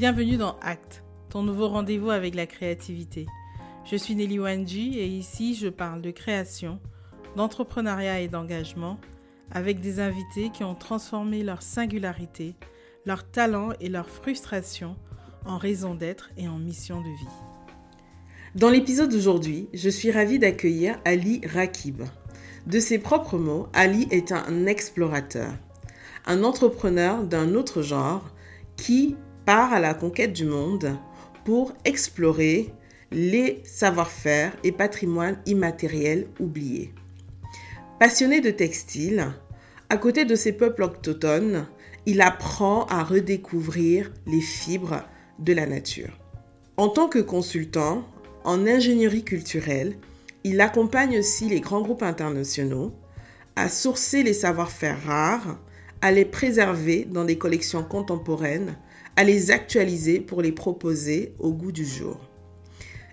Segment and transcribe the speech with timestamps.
[0.00, 3.26] Bienvenue dans Act, ton nouveau rendez-vous avec la créativité.
[3.84, 6.80] Je suis Nelly Wanji et ici je parle de création,
[7.36, 8.98] d'entrepreneuriat et d'engagement
[9.50, 12.54] avec des invités qui ont transformé leur singularité,
[13.04, 14.96] leur talent et leur frustration
[15.44, 17.36] en raison d'être et en mission de vie.
[18.54, 22.04] Dans l'épisode d'aujourd'hui, je suis ravie d'accueillir Ali Rakib.
[22.66, 25.52] De ses propres mots, Ali est un explorateur,
[26.24, 28.30] un entrepreneur d'un autre genre
[28.78, 29.14] qui
[29.50, 30.96] part à la conquête du monde
[31.44, 32.72] pour explorer
[33.10, 36.94] les savoir-faire et patrimoines immatériels oubliés.
[37.98, 39.26] Passionné de textile,
[39.88, 41.66] à côté de ses peuples autochtones,
[42.06, 45.02] il apprend à redécouvrir les fibres
[45.40, 46.16] de la nature.
[46.76, 48.06] En tant que consultant
[48.44, 49.96] en ingénierie culturelle,
[50.44, 52.94] il accompagne aussi les grands groupes internationaux
[53.56, 55.58] à sourcer les savoir-faire rares,
[56.02, 58.76] à les préserver dans des collections contemporaines,
[59.20, 62.18] à les actualiser pour les proposer au goût du jour.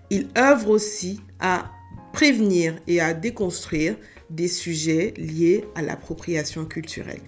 [0.08, 1.70] Il œuvre aussi à
[2.14, 3.94] prévenir et à déconstruire
[4.30, 7.20] des sujets liés à l'appropriation culturelle.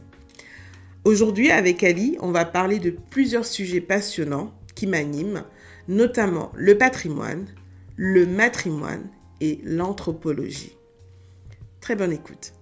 [1.04, 5.44] Aujourd'hui, avec Ali, on va parler de plusieurs sujets passionnants qui m'animent,
[5.86, 7.48] notamment le patrimoine,
[7.96, 9.10] le matrimoine
[9.42, 10.74] et l'anthropologie.
[11.82, 12.54] Très bonne écoute.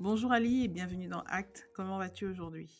[0.00, 1.68] Bonjour Ali et bienvenue dans Acte.
[1.74, 2.70] Comment vas-tu aujourd'hui?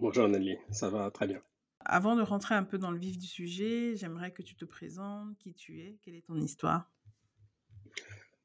[0.00, 1.40] Bonjour Nelly, ça va très bien.
[1.84, 5.38] Avant de rentrer un peu dans le vif du sujet, j'aimerais que tu te présentes,
[5.38, 6.90] qui tu es, quelle est ton histoire?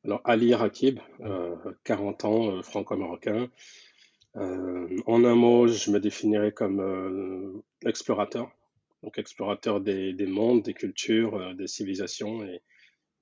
[0.05, 0.99] Alors Ali Rakib,
[1.85, 3.49] 40 euh, ans, euh, franco-marocain.
[4.35, 8.51] Euh, en un mot, je me définirais comme explorateur,
[9.01, 12.61] donc explorateur des, mondes, des cultures, des civilisations et,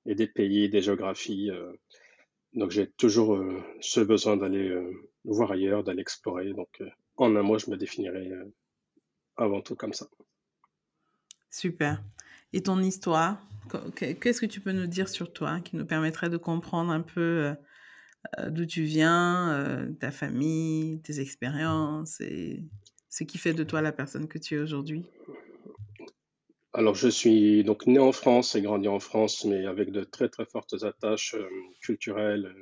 [0.06, 1.50] et, des pays, des géographies.
[2.56, 3.40] Donc j'ai toujours
[3.82, 4.76] ce besoin d'aller
[5.24, 6.54] voir ailleurs, d'aller explorer.
[6.54, 6.82] Donc
[7.18, 8.30] en un mot, je me définirais
[9.38, 10.08] avant tout comme ça.
[11.50, 12.04] Super.
[12.54, 13.38] Et ton histoire
[13.96, 17.22] Qu'est-ce que tu peux nous dire sur toi qui nous permettrait de comprendre un peu
[17.22, 17.54] euh,
[18.40, 22.64] euh, d'où tu viens, euh, ta famille, tes expériences et
[23.10, 25.06] ce qui fait de toi la personne que tu es aujourd'hui?
[26.78, 30.28] Alors, je suis donc né en France et grandi en France, mais avec de très
[30.28, 31.34] très fortes attaches
[31.82, 32.54] culturelles,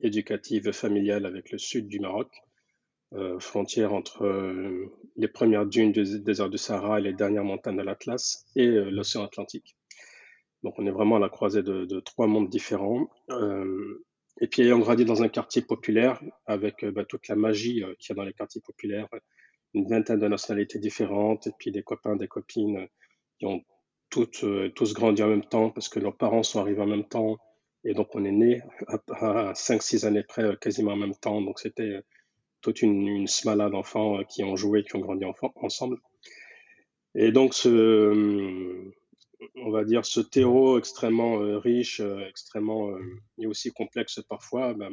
[0.00, 2.28] éducatives, familiales avec le sud du Maroc.
[3.14, 7.78] Euh, frontière entre euh, les premières dunes du désert du Sahara et les dernières montagnes
[7.78, 9.76] de l'Atlas et euh, l'océan Atlantique.
[10.62, 13.08] Donc on est vraiment à la croisée de, trois mondes différents.
[14.40, 18.12] et puis ayant grandi dans un quartier populaire avec bah, toute la magie qu'il y
[18.12, 19.08] a dans les quartiers populaires,
[19.72, 22.88] une vingtaine de nationalités différentes et puis des copains, des copines
[24.10, 24.44] toutes,
[24.74, 27.36] tous grandi en même temps parce que leurs parents sont arrivés en même temps.
[27.84, 31.40] Et donc on est né à, à 5-6 années près quasiment en même temps.
[31.40, 32.02] Donc c'était
[32.64, 35.24] toute une, une smala d'enfants euh, qui ont joué, qui ont grandi
[35.56, 35.98] ensemble.
[37.14, 38.90] Et donc, ce,
[39.54, 42.90] on va dire, ce terreau extrêmement euh, riche, euh, extrêmement
[43.38, 44.90] et aussi complexe parfois, ben,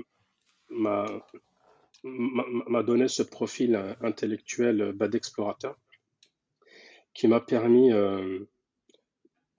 [0.70, 1.08] m'a
[2.84, 5.78] donné ce profil intellectuel bah, d'explorateur
[7.14, 7.92] qui m'a permis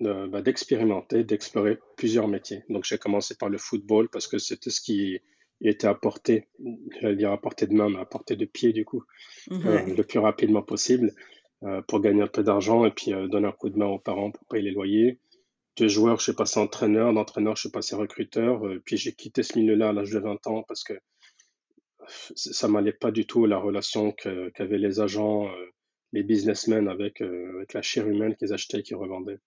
[0.00, 2.64] bah, d'expérimenter, d'explorer plusieurs métiers.
[2.68, 5.20] Donc j'ai commencé par le football parce que c'était ce qui
[5.68, 6.48] était à portée,
[7.00, 9.04] j'allais dire à portée de main, mais à portée de pied du coup,
[9.52, 11.12] euh, le plus rapidement possible
[11.62, 13.98] euh, pour gagner un peu d'argent et puis euh, donner un coup de main aux
[13.98, 15.20] parents pour payer les loyers.
[15.76, 19.58] De joueur, je suis passé entraîneur, d'entraîneur, je suis passé recruteur, puis j'ai quitté ce
[19.58, 20.94] milieu-là à l'âge de 20 ans parce que
[22.34, 25.48] ça m'allait pas du tout la relation qu'avaient les agents,
[26.12, 29.38] les businessmen avec, avec la chair humaine qu'ils achetaient et qu'ils revendaient.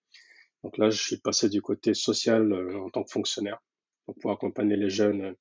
[0.64, 3.62] Donc là, je suis passé du côté social en tant que fonctionnaire
[4.22, 5.36] pour accompagner les jeunes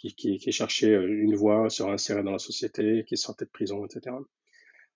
[0.00, 3.50] qui, qui, qui cherchait euh, une voie, se réinsérer dans la société, qui sortait de
[3.50, 4.16] prison, etc.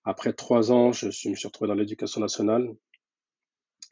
[0.03, 2.69] Après trois ans, je, me suis retrouvé dans l'éducation nationale,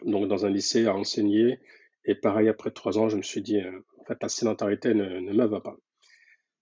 [0.06, 1.60] donc dans un lycée à enseigner.
[2.06, 5.20] Et pareil, après trois ans, je me suis dit, euh, en fait, la sédentarité ne,
[5.20, 5.78] ne me va pas.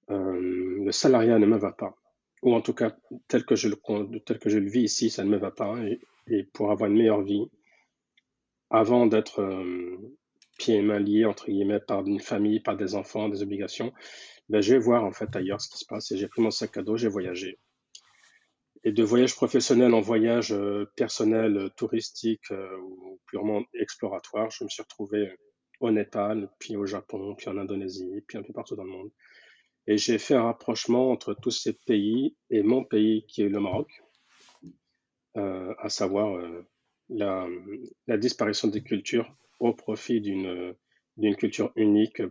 [0.10, 1.96] Euh, le salariat ne me va pas.
[2.42, 2.96] Ou en tout cas,
[3.28, 5.78] tel que je le, tel que je le vis ici, ça ne me va pas.
[5.84, 7.46] Et, et pour avoir une meilleure vie,
[8.72, 9.98] avant d'être euh,
[10.58, 13.94] pieds et mains liés, entre guillemets, par une famille, par des enfants, des obligations,
[14.50, 16.12] ben, je vais voir en fait ailleurs ce qui se passe.
[16.12, 17.60] Et j'ai pris mon sac à dos, j'ai voyagé.
[18.84, 24.70] Et de voyage professionnel en voyage euh, personnel, euh, touristique ou purement exploratoire, je me
[24.70, 25.32] suis retrouvé
[25.80, 29.12] au Népal, puis au Japon, puis en Indonésie, puis un peu partout dans le monde.
[29.88, 33.60] Et j'ai fait un rapprochement entre tous ces pays et mon pays qui est le
[33.60, 33.90] Maroc,
[35.36, 36.40] à savoir
[37.10, 37.48] la,
[38.08, 40.76] la, disparition des cultures au profit d'une
[41.18, 42.22] d'une culture unique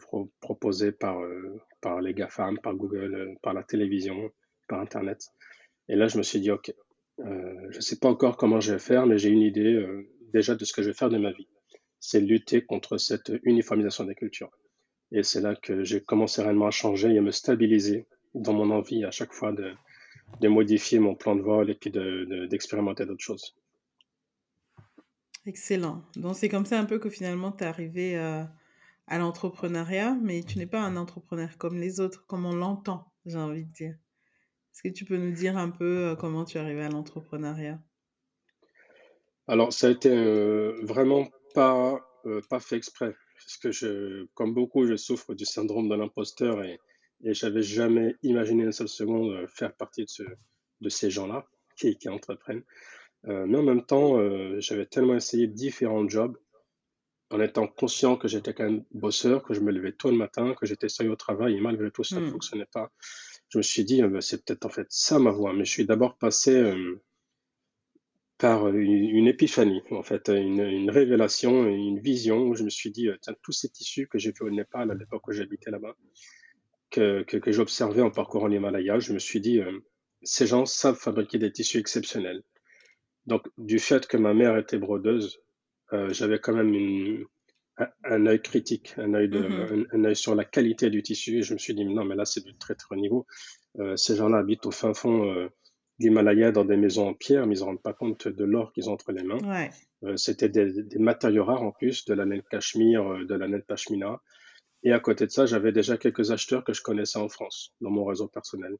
[0.40, 4.30] proposée par, euh, par les GAFAM, par Google, euh, par la télévision,
[4.68, 5.28] par Internet.
[5.88, 6.72] Et là, je me suis dit, OK,
[7.18, 9.84] je ne sais pas encore comment je vais faire, mais j'ai une idée
[10.32, 11.48] déjà de ce que je vais faire de ma vie.
[11.98, 14.50] C'est lutter contre cette uniformisation des cultures.
[15.12, 18.70] Et c'est là que j'ai commencé réellement à changer et à me stabiliser dans mon
[18.70, 19.74] envie à chaque fois de,
[20.40, 23.56] de modifier mon plan de vol et puis d'expérimenter d'autres choses.
[25.46, 26.04] Excellent.
[26.16, 28.44] Donc c'est comme ça un peu que finalement tu es arrivé euh,
[29.06, 33.38] à l'entrepreneuriat, mais tu n'es pas un entrepreneur comme les autres, comme on l'entend, j'ai
[33.38, 33.94] envie de dire.
[34.72, 37.80] Est-ce que tu peux nous dire un peu euh, comment tu es arrivé à l'entrepreneuriat?
[39.48, 41.98] Alors ça a été euh, vraiment pas,
[42.48, 46.78] pas fait exprès, parce que je, comme beaucoup, je souffre du syndrome de l'imposteur et,
[47.24, 50.22] et j'avais jamais imaginé une seule seconde faire partie de, ce,
[50.80, 51.46] de ces gens-là
[51.76, 52.64] qui, qui entreprennent.
[53.26, 56.36] Euh, mais en même temps, euh, j'avais tellement essayé différents jobs
[57.30, 60.54] en étant conscient que j'étais quand même bosseur, que je me levais tôt le matin,
[60.54, 62.30] que j'étais sérieux au travail et malgré tout ça ne hmm.
[62.32, 62.90] fonctionnait pas.
[63.50, 65.52] Je me suis dit, euh, bah, c'est peut-être en fait ça ma voie.
[65.52, 66.52] Mais je suis d'abord passé
[68.40, 73.08] par une, épiphanie, en fait, une, une, révélation, une vision où je me suis dit,
[73.20, 75.94] tiens, tous ces tissus que j'ai vus au Népal à l'époque où j'habitais là-bas,
[76.90, 79.60] que, que, que j'observais en parcourant l'Himalaya, je me suis dit,
[80.22, 82.42] ces gens savent fabriquer des tissus exceptionnels.
[83.26, 85.40] Donc, du fait que ma mère était brodeuse,
[85.92, 87.24] euh, j'avais quand même une,
[88.04, 89.86] un, œil critique, un œil, de, mm-hmm.
[89.92, 91.38] un, œil sur la qualité du tissu.
[91.38, 93.26] Et je me suis dit, non, mais là, c'est du très, très haut niveau.
[93.78, 95.50] Euh, ces gens-là habitent au fin fond
[96.00, 98.72] d'Himalaya dans des maisons en pierre, mais ils ne se rendent pas compte de l'or
[98.72, 99.38] qu'ils ont entre les mains.
[100.02, 103.46] Euh, c'était des, des, matériaux rares en plus, de la laine cachemire, euh, de la
[103.46, 104.22] laine pashmina.
[104.82, 107.90] Et à côté de ça, j'avais déjà quelques acheteurs que je connaissais en France, dans
[107.90, 108.76] mon réseau personnel.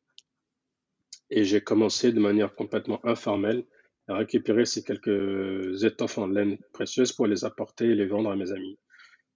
[1.29, 3.65] Et j'ai commencé de manière complètement informelle
[4.09, 8.37] à récupérer ces quelques étoffes en laine précieuse pour les apporter et les vendre à
[8.37, 8.79] mes amis.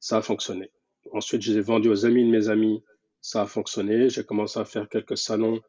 [0.00, 0.70] Ça a fonctionné.
[1.12, 2.82] Ensuite, je les ai vendus aux amis de mes amis.
[3.20, 4.08] Ça a fonctionné.
[4.08, 5.60] J'ai commencé à faire quelques salons,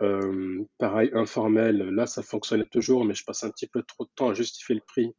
[0.00, 1.78] euh, pareil, informels.
[1.90, 4.74] Là, ça fonctionnait toujours, mais je passe un petit peu trop de temps à justifier
[4.74, 5.14] le prix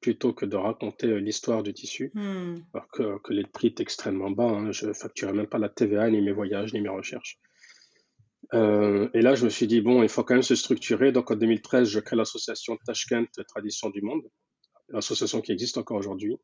[0.00, 2.10] plutôt que de raconter l'histoire du tissu.
[2.14, 2.56] Hmm.
[2.72, 4.44] Alors que, que les prix étaient extrêmement bas.
[4.44, 4.72] Hein.
[4.72, 7.38] Je facturais même pas la TVA, ni mes voyages, ni mes recherches.
[8.54, 11.12] Euh, et là, je me suis dit, bon, il faut quand même se structurer.
[11.12, 14.22] Donc en 2013, je crée l'association Tashkent Tradition du Monde,
[14.88, 16.36] l'association qui existe encore aujourd'hui.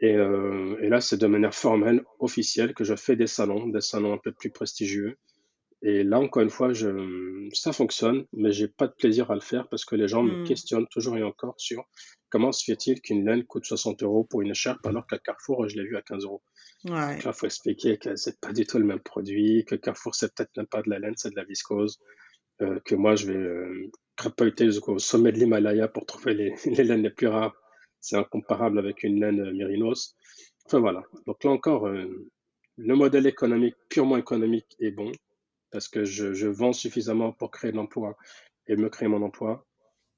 [0.00, 3.80] Et, euh, et, là, c'est de manière formelle, officielle, que je fais des salons, des
[3.80, 5.16] salons un peu plus prestigieux.
[5.84, 9.40] Et là, encore une fois, je, ça fonctionne, mais j'ai pas de plaisir à le
[9.40, 10.44] faire parce que les gens me hmm.
[10.44, 11.84] questionnent toujours et encore sur
[12.30, 15.76] comment se fait-il qu'une laine coûte 60 euros pour une écharpe alors qu'à Carrefour, je
[15.76, 16.42] l'ai vu à 15 euros.
[16.84, 17.18] Ouais.
[17.24, 20.56] il faut expliquer que c'est pas du tout le même produit, que Carrefour, c'est peut-être
[20.56, 21.98] même pas de la laine, c'est de la viscose,
[22.60, 26.84] euh, que moi, je vais euh, crapahuter jusqu'au sommet de l'Himalaya pour trouver les, les,
[26.84, 27.56] laines les plus rares.
[28.00, 30.16] C'est incomparable avec une laine euh, mérinos.
[30.66, 31.02] Enfin voilà.
[31.26, 32.28] Donc là encore, euh,
[32.76, 35.12] le modèle économique, purement économique, est bon
[35.72, 38.16] parce que je, je vends suffisamment pour créer de l'emploi
[38.68, 39.66] et me créer mon emploi.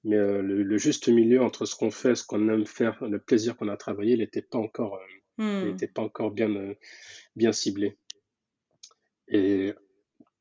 [0.03, 3.19] Mais euh, le, le, juste milieu entre ce qu'on fait, ce qu'on aime faire, le
[3.19, 4.99] plaisir qu'on a travaillé, il n'était pas encore
[5.39, 5.93] n'était hmm.
[5.93, 6.75] pas encore bien, euh,
[7.37, 7.97] bien ciblé.
[9.29, 9.73] Et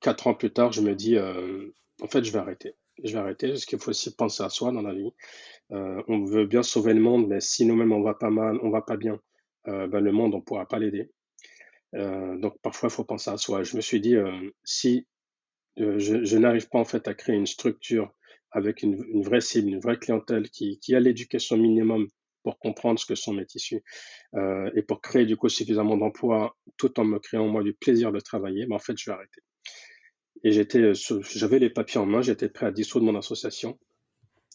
[0.01, 1.69] quatre ans plus tard, je me dis, euh,
[2.01, 2.75] en fait, je vais arrêter.
[3.03, 5.13] Je vais arrêter parce qu'il faut aussi penser à soi dans la vie.
[5.71, 8.69] Euh, on veut bien sauver le monde, mais si nous-mêmes on va pas mal, on
[8.69, 9.19] va pas bien,
[9.65, 11.09] ben, le monde on pourra pas l'aider.
[11.93, 13.63] Donc parfois il faut penser à soi.
[13.63, 14.15] Je me suis dit,
[14.63, 15.07] si
[15.77, 18.13] je, je n'arrive pas en fait à créer une structure
[18.53, 22.07] avec une, vraie cible, une vraie clientèle qui, a l'éducation minimum
[22.43, 23.83] pour comprendre ce que sont mes tissus
[24.35, 28.11] euh, et pour créer du coup suffisamment d'emplois tout en me créant moi du plaisir
[28.11, 29.41] de travailler, mais en fait je vais arrêter.
[30.43, 33.79] Et euh, j'avais les papiers en main, j'étais prêt à dissoudre mon association.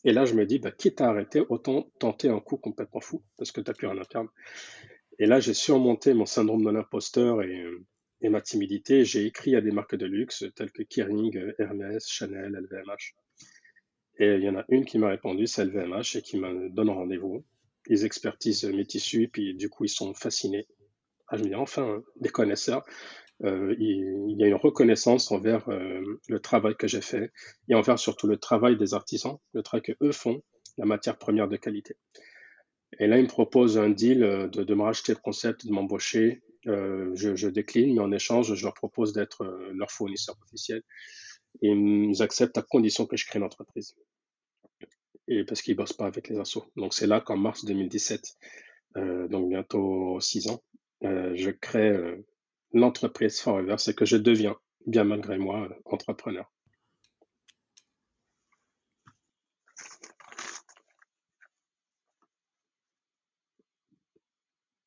[0.05, 3.25] Et là je me dis, bah, quitte à arrêter, autant tenter un coup complètement fou
[3.37, 4.31] parce que tu n'as plus rien à perdre.
[5.19, 7.85] Et là j'ai surmonté mon syndrome de l'imposteur et, euh,
[8.21, 9.05] et ma timidité.
[9.05, 13.15] J'ai écrit à des marques de luxe telles que Kering, Hermès, Chanel, LVMH.
[14.21, 16.91] Et il y en a une qui m'a répondu, c'est LVMH, et qui me donne
[16.91, 17.45] rendez-vous
[17.89, 20.67] ils expertisent mes tissus, puis du coup, ils sont fascinés.
[21.29, 22.85] Ah, je me dis, enfin, des connaisseurs.
[23.45, 27.31] Euh, il, y a une reconnaissance envers euh, le travail que j'ai fait
[27.69, 30.43] et envers surtout le travail des artisans, le travail que eux font,
[30.77, 31.97] la matière première de qualité.
[32.99, 36.43] Et là, ils me proposent un deal euh, de, me racheter le concept, de m'embaucher.
[36.67, 40.83] Euh, je, décline, mais en échange, je leur propose d'être euh, leur fournisseur officiel.
[41.63, 43.95] Ils acceptent à condition que je crée l'entreprise
[45.29, 46.65] et parce qu'ils bossent pas avec les assos.
[46.77, 48.23] Donc c'est là qu'en mars 2017,
[48.97, 50.63] euh, donc bientôt six ans,
[51.03, 51.97] je crée
[52.73, 56.51] l'entreprise Forever, c'est que je deviens, bien malgré moi, entrepreneur.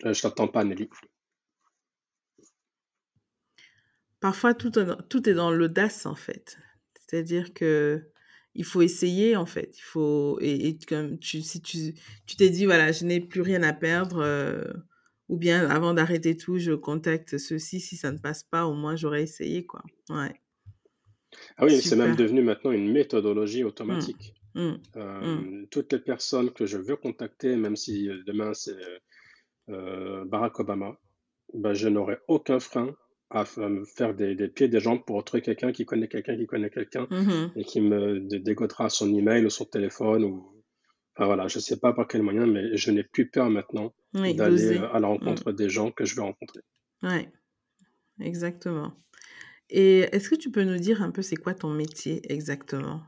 [0.03, 0.89] Je t'entends pas, Nelly.
[4.20, 4.72] Parfois, tout,
[5.10, 6.58] tout est dans l'audace, en fait.
[6.93, 8.12] C'est-à-dire que
[8.55, 9.77] il faut essayer en fait.
[9.77, 11.93] Il faut et, comme tu si tu
[12.25, 14.63] tu t'es dit voilà, je n'ai plus rien à perdre euh,
[15.29, 18.96] ou bien avant d'arrêter tout, je contacte ceci si ça ne passe pas, au moins
[18.96, 19.84] j'aurais essayé quoi.
[20.10, 20.34] Ouais.
[21.55, 24.34] Ah oui, c'est même devenu maintenant une méthodologie automatique.
[24.53, 24.62] Mmh.
[24.62, 24.77] Mmh.
[24.98, 25.67] Euh, Mmh.
[25.72, 28.75] toutes les personnes que je veux contacter, même si euh, demain c'est
[29.69, 30.97] euh, Barack Obama,
[31.53, 32.95] ben, je n'aurai aucun frein
[33.29, 36.45] à me faire des, des pieds des jambes pour retrouver quelqu'un qui connaît quelqu'un qui
[36.47, 40.63] connaît quelqu'un Mmh et qui me dé- dégotera son email ou son téléphone ou
[41.15, 44.35] enfin voilà, je sais pas par quel moyen, mais je n'ai plus peur maintenant Oui,
[44.35, 45.11] d'aller euh, à la Mmh.
[45.13, 46.61] rencontre des gens que je veux rencontrer.
[47.03, 47.31] Ouais,
[48.21, 48.93] exactement.
[49.69, 53.03] Et est-ce que tu peux nous dire un peu c'est quoi ton métier exactement?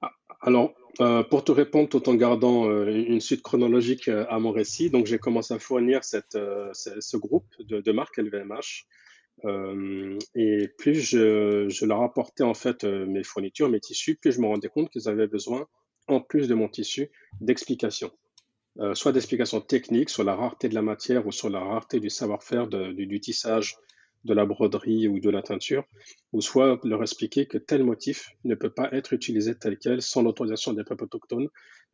[0.00, 4.38] Ah, Alors, euh, pour te répondre tout en gardant euh, une suite chronologique euh, à
[4.38, 6.38] mon récit, donc j'ai commencé à fournir cette,
[6.72, 8.86] ce, groupe de, de marques LVMH.
[10.36, 14.46] et plus je, je leur apportais en fait mes fournitures, mes tissus, plus je me
[14.46, 15.66] rendais compte qu'ils avaient besoin,
[16.06, 17.10] en plus de mon tissu,
[17.40, 18.12] d'explications.
[18.94, 22.66] Soit d'explications techniques sur la rareté de la matière ou sur la rareté du savoir-faire
[22.66, 23.76] du, du tissage,
[24.24, 25.84] de la broderie ou de la teinture,
[26.32, 30.22] ou soit leur expliquer que tel motif ne peut pas être utilisé tel quel sans
[30.22, 31.48] l'autorisation des peuples autochtones,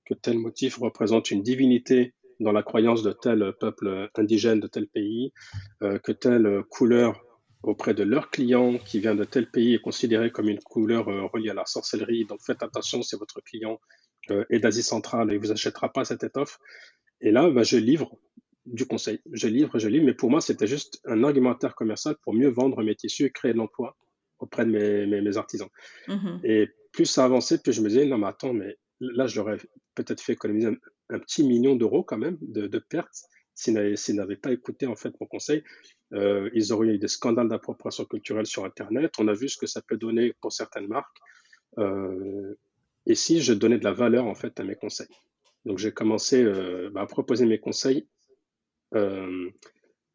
[0.04, 4.86] que tel motif représente une divinité dans la croyance de tel peuple indigène de tel
[4.86, 5.32] pays,
[5.82, 7.22] euh, que telle couleur
[7.62, 11.26] auprès de leur client qui vient de tel pays est considérée comme une couleur euh,
[11.26, 12.24] reliée à la sorcellerie.
[12.24, 13.78] Donc faites attention si votre client
[14.30, 16.58] euh, est d'Asie centrale et vous achètera pas cette étoffe.
[17.20, 18.16] Et là, bah, je livre
[18.72, 19.20] du conseil.
[19.32, 22.82] Je livre, je livre, mais pour moi, c'était juste un argumentaire commercial pour mieux vendre
[22.82, 23.96] mes tissus et créer de l'emploi
[24.38, 25.68] auprès de mes, mes, mes artisans.
[26.08, 29.58] Mmh Et plus ça avançait, plus je me disais, non, mais attends, mais là, j'aurais
[29.94, 30.76] peut-être fait économiser un,
[31.10, 33.24] un petit million d'euros quand même de, de pertes
[33.54, 35.62] s'ils n'avaient s'ils n'avaient pas écouté en fait mon conseil.
[36.12, 39.12] Euh, ils auraient eu des scandales d'appropriation culturelle sur Internet.
[39.18, 41.18] On a vu ce que ça peut donner pour certaines marques.
[41.78, 42.54] Euh,
[43.06, 45.14] et si je donnais de la valeur en fait à mes conseils.
[45.66, 48.08] Donc j'ai commencé euh, bah, à proposer mes conseils
[48.94, 49.48] euh,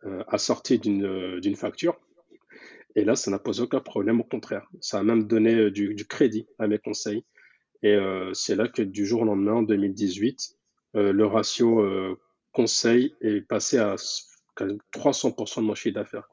[0.05, 1.99] euh, assortis d'une euh, d'une facture.
[2.95, 4.67] Et là, ça n'a posé aucun problème, au contraire.
[4.79, 7.25] Ça a même donné du, du crédit à mes conseils.
[7.83, 10.55] Et euh, c'est là que du jour au lendemain, en 2018,
[10.95, 12.17] euh, le ratio euh,
[12.53, 16.27] conseil est passé à s- quand même 300% de mon chiffre d'affaires.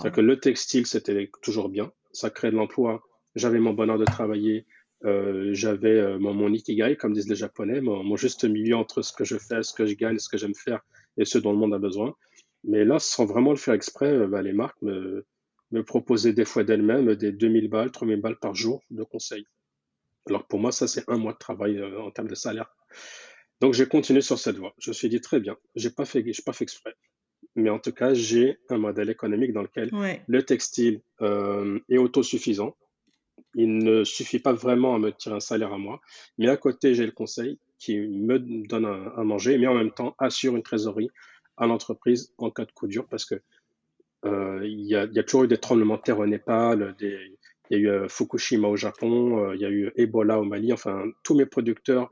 [0.00, 1.92] C'est-à-dire que le textile, c'était toujours bien.
[2.12, 3.02] Ça crée de l'emploi.
[3.34, 4.66] J'avais mon bonheur de travailler.
[5.52, 9.24] J'avais mon, mon ikigai, comme disent les Japonais, mon, mon juste milieu entre ce que
[9.24, 10.80] je fais, ce que je gagne, ce que j'aime faire
[11.16, 12.14] et ce dont le monde a besoin.
[12.64, 15.24] Mais là, sans vraiment le faire exprès, euh, bah, les marques me,
[15.72, 19.46] me proposaient des fois d'elles-mêmes des 2000 balles, 3000 balles par jour de conseils.
[20.28, 22.74] Alors pour moi, ça, c'est un mois de travail euh, en termes de salaire.
[23.60, 24.74] Donc j'ai continué sur cette voie.
[24.78, 26.94] Je me suis dit très bien, j'ai pas fait, j'ai pas fait exprès.
[27.54, 30.22] Mais en tout cas, j'ai un modèle économique dans lequel Ouais.
[30.26, 32.76] le textile euh, est autosuffisant.
[33.54, 36.00] Il ne suffit pas vraiment à me tirer un salaire à moi,
[36.38, 39.90] mais à côté, j'ai le conseil qui me donne à, à manger, mais en même
[39.90, 41.10] temps assure une trésorerie
[41.56, 43.34] à l'entreprise en cas de coup dur, parce que
[44.24, 46.94] euh, il y a, il y a toujours eu des tremblements de terre au Népal,
[47.00, 47.36] il
[47.70, 50.72] y a eu euh, Fukushima au Japon, euh, il y a eu Ebola au Mali,
[50.72, 52.08] enfin tous mes producteurs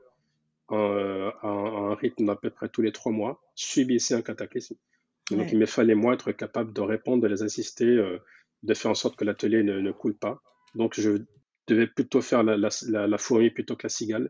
[0.67, 0.75] à,
[1.43, 4.75] un rythme d'à peu près tous les trois mois subissaient un cataclysme.
[5.29, 7.87] Donc il me fallait moi être capable de répondre, de les assister,
[8.63, 10.41] de faire en sorte que l'atelier ne, ne coule pas.
[10.75, 11.23] Donc je
[11.67, 14.29] devais plutôt faire la, la, la, la fourmi plutôt que la cigale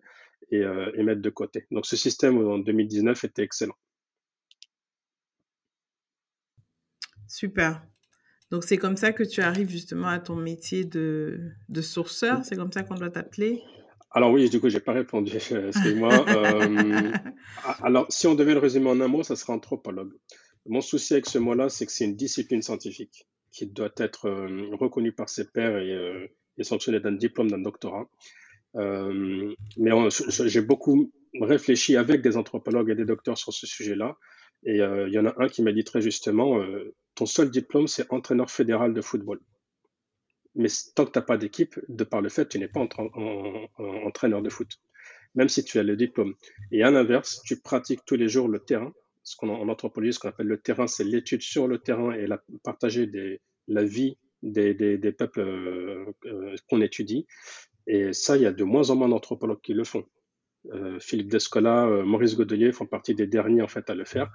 [0.52, 1.66] et, euh, et mettre de côté.
[1.72, 3.76] Donc ce système en 2019 était excellent.
[7.28, 7.82] Super.
[8.52, 11.40] Donc c'est comme ça que tu arrives justement à ton métier de,
[11.70, 13.64] de sourceur, c'est comme ça qu'on doit t'appeler?
[14.12, 15.32] Alors oui, du coup, j'ai pas répondu,
[15.68, 16.26] excuse-moi.
[16.36, 17.12] Euh,
[17.64, 20.12] a- alors, si on devait le résumer en un mot, ça serait anthropologue.
[20.66, 24.70] Mon souci avec ce mot-là, c'est que c'est une discipline scientifique qui doit être euh,
[24.76, 26.28] reconnue par ses pairs et, euh,
[26.58, 28.10] et sanctionnée d'un diplôme, d'un doctorat.
[28.76, 29.92] Euh, mais
[30.46, 34.18] j'ai beaucoup réfléchi avec des anthropologues et des docteurs sur ce sujet-là.
[34.64, 37.50] Et euh, il y en a un qui m'a dit très justement, euh, ton seul
[37.50, 39.40] diplôme, c'est entraîneur fédéral de football.
[40.56, 43.04] Mais tant que tu n'as pas d'équipe, de par le fait, tu n'es pas entra-
[43.16, 44.80] en- en- entraîneur de foot,
[45.36, 46.36] même si tu as le diplôme.
[46.72, 48.94] Et à l'inverse, tu pratiques tous les jours le terrain.
[49.24, 52.28] Ce qu'on en anthropologie, ce qu'on appelle le terrain, c'est l'étude sur le terrain et
[52.28, 54.74] la, partager des, la vie des,
[55.12, 55.42] peuples
[56.68, 57.28] qu'on étudie.
[57.94, 60.06] Et ça, il y a de moins en moins d'anthropologues qui le font.
[60.74, 64.32] Euh, Philippe Descola, euh, Maurice Godelier font partie des derniers en fait à le faire.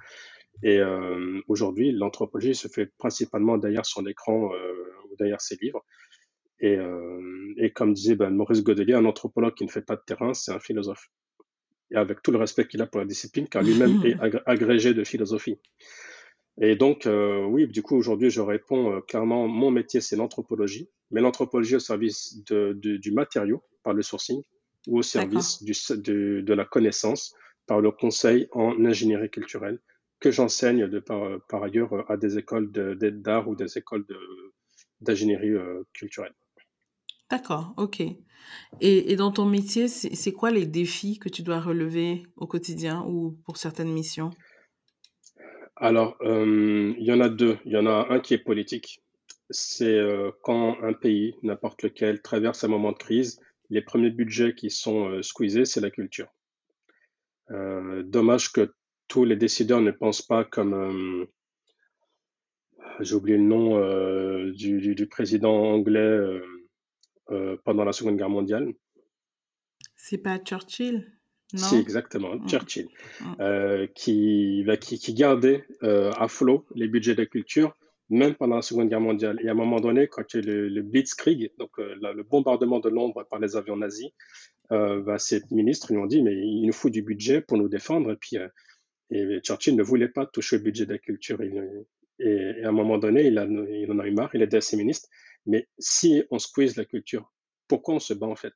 [0.61, 4.51] Et euh, aujourd'hui, l'anthropologie se fait principalement derrière son écran
[5.09, 5.83] ou derrière ses livres.
[6.59, 6.77] Et,
[7.57, 10.51] et comme disait ben, Maurice Godelier, un anthropologue qui ne fait pas de terrain, c'est
[10.51, 11.09] un philosophe.
[11.91, 14.93] Et avec tout le respect qu'il a pour la discipline, car lui-même est agré- agrégé
[14.93, 15.59] de philosophie.
[16.59, 20.89] Et donc, euh, oui, du coup, aujourd'hui, je réponds euh, clairement, mon métier, c'est l'anthropologie,
[21.11, 24.41] mais l'anthropologie au service de, du matériau par le sourcing
[24.87, 27.35] ou au service du, de, de, la connaissance
[27.67, 29.79] par le conseil en ingénierie culturelle
[30.19, 34.05] que j'enseigne de par, par, ailleurs à des écoles d'art ou des écoles
[35.01, 36.33] d'ingénierie euh, culturelle.
[37.29, 37.99] D'accord, ok.
[37.99, 43.03] Et, et, dans ton métier, c'est quoi les défis que tu dois relever au quotidien
[43.05, 44.31] ou pour certaines missions?
[45.79, 47.57] Alors, euh, il y en a deux.
[47.65, 49.03] Il y en a un qui est politique.
[49.49, 54.55] C'est euh, quand un pays, n'importe lequel, traverse un moment de crise, les premiers budgets
[54.55, 56.27] qui sont euh, squeezés, c'est la culture.
[57.49, 58.73] dommage que
[59.07, 61.25] tous les décideurs ne pensent pas comme,
[62.99, 63.79] j'ai oublié le nom
[64.51, 66.41] du, du, président anglais
[67.63, 68.73] pendant la Seconde Guerre mondiale.
[69.95, 71.16] C'est pas Churchill?
[71.55, 72.49] C'est exactement, mmh.
[72.49, 73.25] Churchill, mmh.
[73.39, 77.75] Euh, qui, bah, qui, qui, gardait euh, à flot les budgets de culture,
[78.09, 79.39] même pendant la Seconde Guerre mondiale.
[79.43, 82.23] Et à un moment donné, quand il y a le, le Blitzkrieg, donc euh, le
[82.23, 84.09] bombardement de Londres par les avions nazis,
[84.69, 88.11] bah, ces ministres lui ont dit, mais il nous faut du budget pour nous défendre.
[88.11, 88.37] Et puis,
[89.09, 91.41] et Churchill ne voulait pas toucher au budget de la culture.
[91.41, 91.53] Et,
[92.19, 94.57] et, à un moment donné, il, a, il en a eu marre, il a dit
[94.57, 95.07] à ses ministres,
[95.45, 97.31] mais si on squeeze la culture,
[97.67, 98.53] pourquoi on se bat en fait?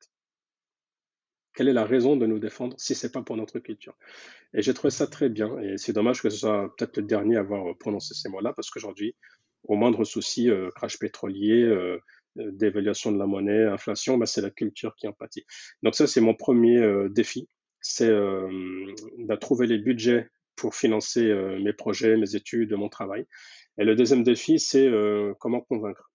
[1.54, 3.96] Quelle est la raison de nous défendre si c'est pas pour notre culture
[4.54, 5.60] Et j'ai trouvé ça très bien.
[5.60, 8.70] Et c'est dommage que ce soit peut-être le dernier à avoir prononcé ces mots-là, parce
[8.70, 9.16] qu'aujourd'hui,
[9.64, 12.00] au moindre souci, euh, crash pétrolier, euh,
[12.38, 15.46] euh, dévaluation de la monnaie, inflation, bah, c'est la culture qui en pâtit.
[15.84, 17.48] Donc ça, c'est mon premier défi,
[17.82, 23.26] c'est de trouver les budgets pour financer mes projets, mes études, mon travail.
[23.78, 24.90] Et le deuxième défi, c'est
[25.40, 26.12] comment convaincre.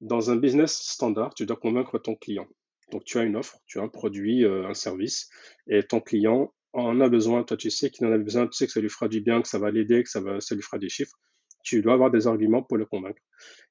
[0.00, 2.46] Dans un business standard, tu dois convaincre ton client.
[2.92, 5.28] Donc, tu as une offre, tu as un produit, euh, un service,
[5.68, 7.42] et ton client en a besoin.
[7.42, 9.42] Toi, tu sais qu'il en a besoin, tu sais que ça lui fera du bien,
[9.42, 11.16] que ça va l'aider, que ça, va, lui fera des chiffres.
[11.64, 13.20] Tu dois avoir des arguments pour le convaincre.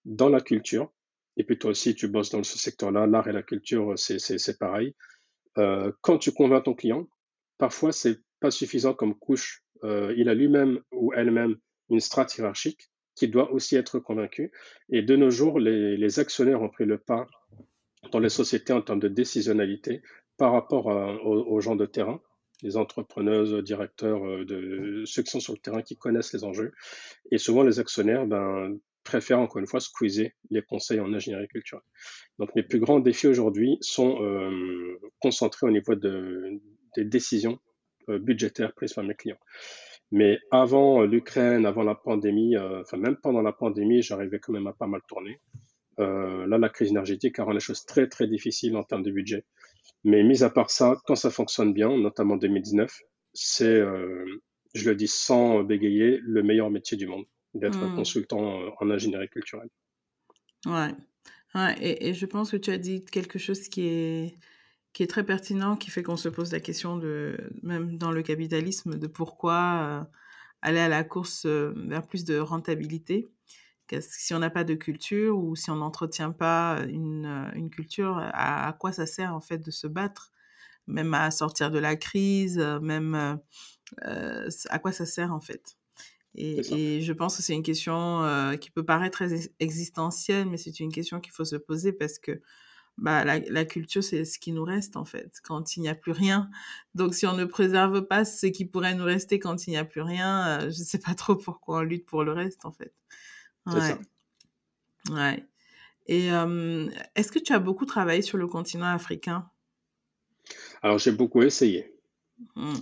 [0.03, 0.91] Dans la culture,
[1.37, 4.95] et puis toi aussi, tu bosses dans ce secteur-là, l'art et la culture, c'est pareil.
[5.57, 7.07] Euh, quand tu convaincs ton client,
[7.57, 9.63] parfois, c'est pas suffisant comme couche.
[9.83, 11.55] Euh, il a lui-même ou elle-même
[11.89, 14.51] une strate hiérarchique qui doit aussi être convaincu.
[14.89, 17.27] Et de nos jours, les, les actionnaires ont pris le pas
[18.11, 20.01] dans les sociétés en termes de décisionnalité
[20.37, 22.19] par rapport aux, gens de terrain,
[22.61, 26.73] les entrepreneurs, directeurs, euh, ceux qui sont sur le terrain, qui connaissent les enjeux.
[27.31, 31.83] Et souvent, les actionnaires ben, préfèrent encore une fois squeezer les conseils en ingénierie culturelle.
[32.39, 36.59] Donc, mes plus grands défis aujourd'hui sont euh, concentrés au niveau de,
[36.95, 37.59] des décisions
[38.09, 39.39] euh, budgétaires prises par mes clients.
[40.11, 44.73] Mais avant l'Ukraine, avant la pandémie, enfin même pendant la pandémie, j'arrivais quand même à
[44.73, 45.39] pas mal tourner.
[45.99, 49.11] Euh, là, la crise énergétique a rendu les choses très très difficiles en termes de
[49.11, 49.45] budget.
[50.03, 52.91] Mais mis à part ça, quand ça fonctionne bien, notamment en 2019,
[53.33, 54.25] c'est, euh,
[54.73, 57.95] je le dis sans bégayer, le meilleur métier du monde, d'être hmm.
[57.95, 59.69] consultant euh, en ingénierie culturelle.
[60.65, 60.91] Ouais.
[61.55, 64.37] ouais et, et, je pense que tu as dit quelque chose qui est,
[64.93, 68.21] qui est très pertinent, qui fait qu'on se pose la question de, même dans le
[68.21, 70.07] capitalisme, de pourquoi
[70.61, 73.29] aller à la course vers plus de rentabilité
[74.01, 78.17] si on n'a pas de culture ou si on n'entretient pas une, euh, une culture,
[78.33, 80.31] à, quoi ça sert en fait de se battre,
[80.87, 83.39] même à sortir de la crise, euh, même
[84.05, 85.77] euh, à quoi ça sert en fait?
[86.35, 90.57] Et, et je pense que c'est une question euh, qui peut paraître très existentielle, mais
[90.57, 92.41] c'est une question qu'il faut se poser parce que
[92.97, 95.95] bah, la, la culture, c'est ce qui nous reste en fait, quand il n'y a
[95.95, 96.49] plus rien.
[96.93, 99.85] Donc si on ne préserve pas ce qui pourrait nous rester quand il n'y a
[99.85, 102.93] plus rien, je ne sais pas trop pourquoi on lutte pour le reste en fait.
[103.67, 103.99] C'est ça.
[105.11, 105.43] Ouais.
[106.07, 106.27] Et
[107.15, 109.49] est-ce que tu as beaucoup travaillé sur le continent africain?
[110.81, 111.95] Alors, j'ai beaucoup essayé.
[112.55, 112.73] Mmh.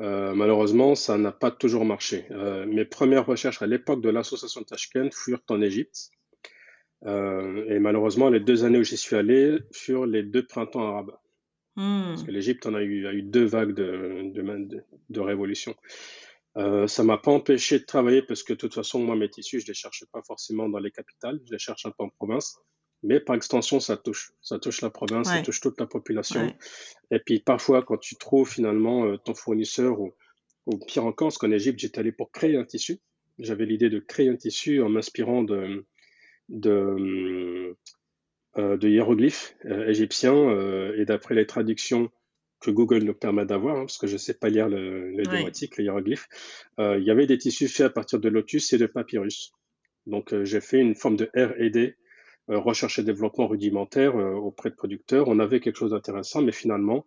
[0.00, 2.26] Euh, malheureusement, ça n'a pas toujours marché.
[2.30, 6.10] Euh, mes premières recherches à l'époque de l'association Tashkent furent en Égypte.
[7.04, 11.16] Euh, et malheureusement, les deux années où j'y suis allé furent les deux printemps arabes.
[11.74, 12.26] Parce mmh.
[12.26, 15.74] que l'Égypte en a eu, a eu deux vagues de, de, de, de révolution.
[16.56, 19.60] Euh, ça m'a pas empêché de travailler parce que de toute façon, moi, mes tissus,
[19.60, 22.56] je les cherche pas forcément dans les capitales, je les cherche un peu en province.
[23.04, 24.32] Mais par extension, ça touche.
[24.40, 26.52] Ça touche la province, ça touche toute la population.
[27.12, 30.14] Et puis parfois, quand tu trouves finalement euh, ton fournisseur, ou,
[30.66, 32.98] ou, pire encore, parce qu'en Égypte, j'étais allé pour créer un tissu.
[33.38, 35.86] J'avais l'idée de créer un tissu en m'inspirant de,
[36.48, 37.76] de,
[38.56, 40.34] euh, de hiéroglyphes euh, égyptiens.
[40.34, 42.10] Euh, et d'après les traductions
[42.60, 45.28] que Google nous permet d'avoir, hein, parce que je ne sais pas lire le, le
[45.28, 45.44] ouais.
[45.44, 46.28] le hiéroglyphe,
[46.80, 49.52] euh, il y avait des tissus faits à partir de lotus et de papyrus.
[50.06, 51.96] Donc euh, j'ai fait une forme de R&D,
[52.50, 55.28] euh, recherche et développement rudimentaire euh, auprès de producteurs.
[55.28, 57.04] On avait quelque chose d'intéressant, mais finalement,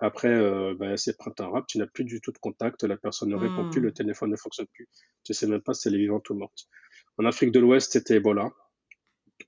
[0.00, 3.30] Après, euh, ben, c'est printemps arabe, tu n'as plus du tout de contact, la personne
[3.30, 3.92] ne répond plus, le hmm.
[3.92, 4.88] téléphone ne fonctionne plus.
[5.24, 6.66] Tu sais même pas si elle est vivante ou morte.
[7.18, 8.50] En Afrique de l'Ouest, c'était Ebola.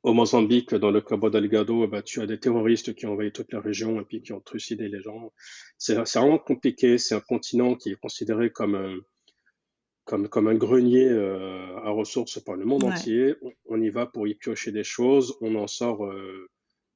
[0.02, 3.52] Au Mozambique, dans le Cabo Delgado, ben, tu as des terroristes qui ont envahi toute
[3.52, 5.32] la région et puis qui ont trucidé les gens.
[5.78, 6.98] C'est vraiment compliqué.
[6.98, 8.98] C'est un continent qui est considéré comme un,
[10.04, 13.34] comme, comme un grenier euh, à ressources par le monde entier.
[13.66, 15.36] On, y va pour y piocher des choses.
[15.40, 16.48] On en sort euh,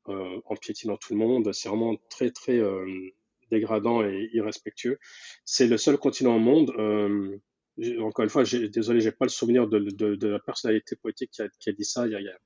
[0.09, 1.53] euh, en piétinant tout le monde.
[1.53, 2.61] C'est vraiment très, très
[3.51, 4.99] dégradant et irrespectueux.
[5.45, 6.73] C'est le seul continent au monde.
[6.79, 7.39] Euh,
[8.01, 11.43] encore une fois, désolé, j'ai pas le souvenir de, de, de, la personnalité politique qui
[11.43, 12.39] a, qui a dit ça il y a,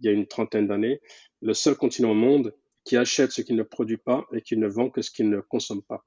[0.00, 1.00] il y a une trentaine d'années.
[1.42, 4.66] Le seul continent au monde qui achète ce qu'il ne produit pas et qui ne
[4.66, 6.04] vend que ce qu'il ne consomme pas.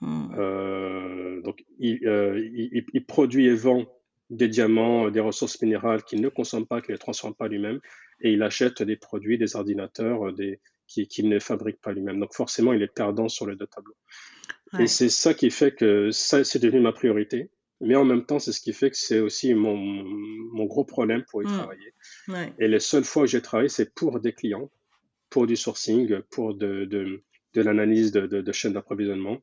[0.00, 0.28] Hmm.
[0.36, 3.86] Euh, donc, il, euh, il, il, produit et vend
[4.28, 7.80] des diamants, des ressources minérales qu'il ne consomme pas, qu'il ne transforme pas lui-même,
[8.20, 12.20] et il achète des produits, des ordinateurs, des, qu'il ne fabrique pas lui-même.
[12.20, 13.96] Donc forcément, il est perdant sur les deux tableaux.
[14.78, 17.50] Et c'est ça qui fait que ça, c'est devenu ma priorité.
[17.80, 21.24] Mais en même temps, c'est ce qui fait que c'est aussi mon, mon, gros problème
[21.30, 21.58] pour y mm.
[21.58, 21.94] travailler.
[22.58, 24.70] Et les seules fois où j'ai travaillé, c'est pour des clients,
[25.28, 27.22] pour du sourcing, pour de, de,
[27.54, 29.38] de l'analyse de, de, de chaînes d'approvisionnement.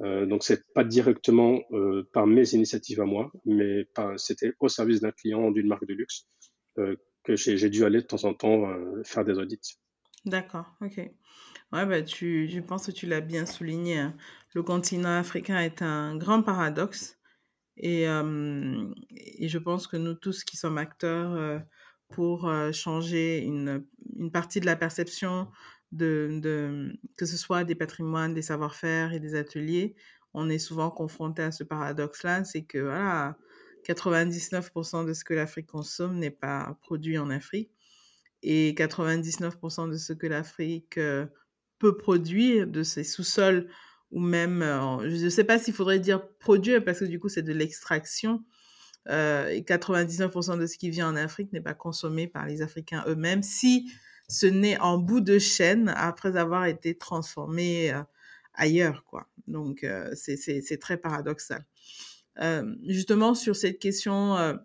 [0.00, 3.86] Euh, donc c'est pas directement euh, par mes initiatives à moi, mais
[4.16, 6.26] c'était au service d'un client d'une marque de luxe
[6.78, 9.78] euh, que j'ai dû aller de temps en temps euh, faire des audits.
[10.24, 10.96] D'accord, ok.
[11.72, 13.98] Ouais, bah, tu, je pense que tu l'as bien souligné.
[13.98, 14.16] Hein.
[14.54, 17.17] Le continent africain est un grand paradoxe.
[17.78, 21.62] Et, je pense que nous tous qui sommes acteurs
[22.08, 23.84] pour changer une,
[24.16, 25.48] une partie de la perception
[25.92, 29.94] de, de, que ce soit des patrimoines, des savoir-faire et des ateliers,
[30.34, 33.38] on est souvent confronté à ce paradoxe-là, c'est que voilà,
[33.86, 37.70] 99% de ce que l'Afrique consomme n'est pas produit en Afrique
[38.42, 41.00] et 99% de ce que l'Afrique
[41.78, 43.68] peut produire de ses sous-sols
[44.10, 47.28] ou même, euh, je ne sais pas s'il faudrait dire produire parce que du coup
[47.28, 48.44] c'est de l'extraction.
[49.08, 53.04] Euh, et 99% de ce qui vient en Afrique n'est pas consommé par les Africains
[53.06, 53.90] eux-mêmes si
[54.28, 57.94] ce n'est en bout de chaîne après avoir été transformé
[58.52, 59.04] ailleurs.
[59.04, 59.28] quoi.
[59.46, 61.64] Donc c'est très paradoxal.
[62.84, 64.58] justement sur cette question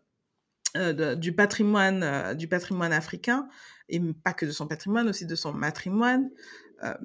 [0.75, 3.47] euh, du patrimoine euh, du patrimoine africain
[3.89, 6.31] et pas que de son patrimoine aussi de son matrimoine
[6.83, 6.95] euh,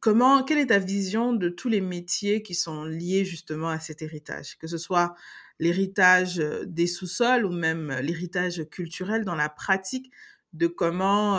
[0.00, 4.02] comment quelle est ta vision de tous les métiers qui sont liés justement à cet
[4.02, 4.58] héritage?
[4.58, 5.14] Que ce soit
[5.58, 6.36] l'héritage
[6.66, 10.10] des sous-sols ou même l'héritage culturel dans la pratique
[10.52, 11.38] de comment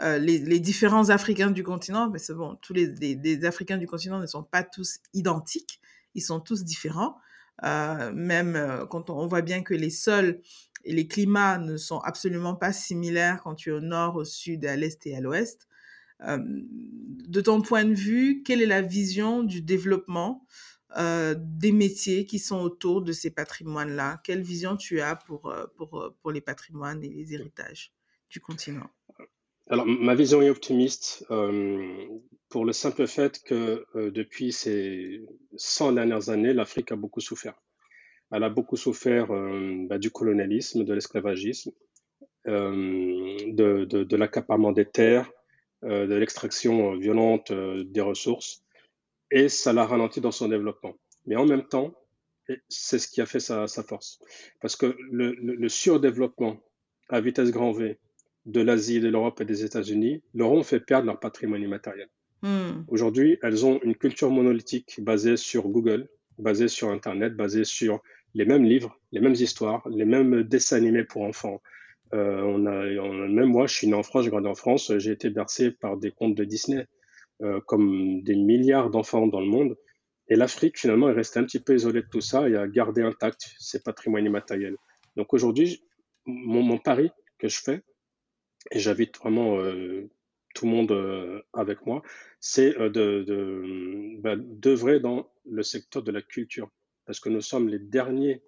[0.00, 4.42] les, différents Africains du continent, mais c'est bon, tous les, Africains du continent ne sont
[4.42, 5.80] pas tous identiques,
[6.14, 7.16] ils sont tous différents.
[7.62, 10.40] même quand on, voit bien que les sols
[10.84, 14.64] et les climats ne sont absolument pas similaires quand tu es au nord, au sud,
[14.64, 15.68] à l'est et à l'ouest.
[16.28, 20.46] Euh, de ton point de vue, quelle est la vision du développement
[20.98, 24.20] euh, des métiers qui sont autour de ces patrimoines-là?
[24.24, 27.92] Quelle vision tu as pour, euh, pour, pour les patrimoines et les héritages
[28.28, 28.88] du continent?
[29.68, 31.24] Alors, ma vision est optimiste
[32.48, 35.24] pour le simple fait que depuis ces
[35.56, 37.54] 100 dernières années, l'Afrique a beaucoup souffert.
[38.32, 39.28] Elle a beaucoup souffert
[39.88, 41.70] bah, du colonialisme, de l'esclavagisme,
[42.44, 45.30] de, de, l'accaparement des terres,
[45.82, 48.62] de l'extraction violente des ressources,
[49.30, 50.94] et ça l'a ralenti dans son développement.
[51.26, 51.94] Mais en même temps,
[52.68, 54.18] c'est ce qui a fait sa, sa force.
[54.60, 56.60] Parce que le, le, surdéveloppement
[57.08, 57.98] à vitesse grand V
[58.46, 62.08] de l'Asie, de l'Europe et des États-Unis leur ont fait perdre leur patrimoine immatériel.
[62.42, 62.82] Hmm.
[62.88, 68.02] Aujourd'hui, elles ont une culture monolithique basée sur Google, basée sur Internet, basée sur
[68.34, 71.62] les mêmes livres, les mêmes histoires, les mêmes dessins animés pour enfants.
[72.14, 75.12] Euh, on, a, même moi, je suis né en France, j'ai grandi en France, j'ai
[75.12, 76.86] été bercé par des contes de Disney,
[77.42, 79.76] euh, comme des milliards d'enfants dans le monde.
[80.28, 83.02] Et l'Afrique, finalement, est restée un petit peu isolée de tout ça et a gardé
[83.02, 84.76] intact ses patrimoines immatériels.
[85.16, 85.82] Donc aujourd'hui,
[86.26, 87.82] mon, pari que je fais,
[88.70, 90.08] et j'invite vraiment euh,
[90.54, 92.02] tout le monde euh, avec moi,
[92.40, 96.70] c'est euh, de, bah, d'œuvrer dans le secteur de la culture
[97.06, 98.42] parce que nous sommes les derniers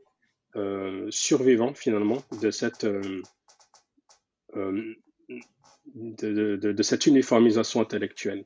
[0.57, 2.87] euh, survivants finalement de cette,
[4.57, 4.95] euh,
[6.23, 8.45] euh, de, cette uniformisation intellectuelle.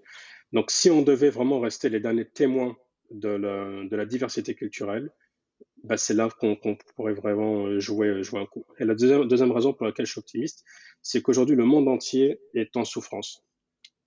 [0.53, 2.77] Donc si on devait vraiment rester les derniers témoins
[3.11, 5.11] de la, diversité culturelle,
[5.85, 6.57] bah, c'est là qu'on
[6.97, 8.65] pourrait vraiment jouer, un coup.
[8.79, 10.65] Et la deuxième raison pour laquelle je suis optimiste,
[11.03, 13.45] c'est qu'aujourd'hui le monde entier est en souffrance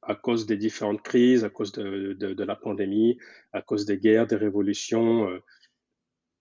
[0.01, 3.19] à cause des différentes crises, à cause de, de, la pandémie,
[3.53, 5.29] à cause des guerres, des révolutions,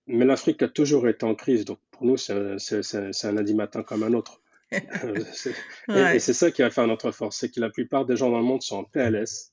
[0.07, 4.03] mais l'Afrique a toujours été en crise, donc pour nous, c'est un lundi matin comme
[4.03, 4.40] un autre.
[4.71, 8.39] Et, c'est ça qui a fait notre force, c'est que la plupart des gens dans
[8.39, 9.51] le monde sont en PLS,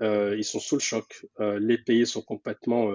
[0.00, 1.26] ils sont sous le choc.
[1.38, 2.90] les pays sont complètement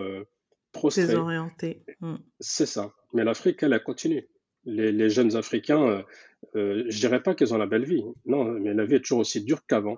[0.76, 1.08] prostrés.
[1.08, 1.84] Désorientés.
[2.02, 2.16] Mm.
[2.40, 2.94] C'est ça.
[3.14, 4.28] Mais l'Afrique, elle, elle continue.
[4.66, 6.04] Les, les jeunes Africains,
[6.56, 8.04] euh, je dirais pas qu'ils ont la belle vie.
[8.26, 9.98] Non, mais la vie est toujours aussi dure qu'avant.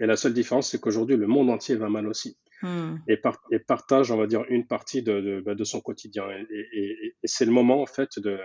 [0.00, 2.36] Et la seule différence, c'est qu'aujourd'hui, le monde entier va mal aussi.
[2.62, 2.96] Hmm.
[3.08, 6.24] Et, et, partage, on va dire, une partie de, de, bah, de son quotidien.
[6.30, 8.38] Et, et, c'est le moment, en fait, de,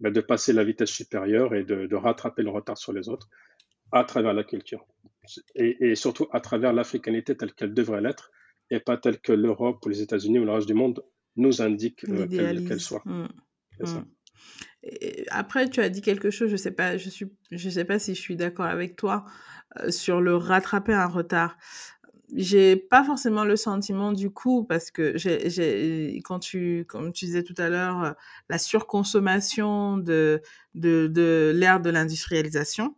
[0.00, 3.28] bah, de passer la vitesse supérieure et de, de, rattraper le retard sur les autres
[3.92, 4.84] à travers la culture.
[5.54, 8.30] Et, surtout à travers l'africanité telle qu'elle devrait l'être
[8.70, 11.04] et pas telle que l'Europe ou les États-Unis ou le reste du monde
[11.36, 13.02] nous indiquent euh, qu'elle soit.
[13.84, 14.00] Ça.
[14.00, 14.04] Hmm.
[15.30, 18.14] Après, tu as dit quelque chose, je sais pas, je suis, je sais pas si
[18.14, 19.24] je suis d'accord avec toi
[19.78, 21.56] euh, sur le rattraper un retard.
[22.32, 25.14] J'ai pas forcément le sentiment du coup parce que
[26.22, 28.12] quand tu, comme tu disais tout à l'heure, euh,
[28.48, 30.40] la surconsommation de
[30.74, 32.96] de, de l'ère de l'industrialisation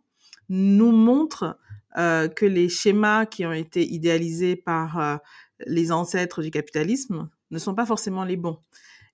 [0.49, 1.59] nous montre
[1.97, 5.19] euh, que les schémas qui ont été idéalisés par
[5.65, 8.59] les ancêtres du capitalisme ne sont pas forcément les bons.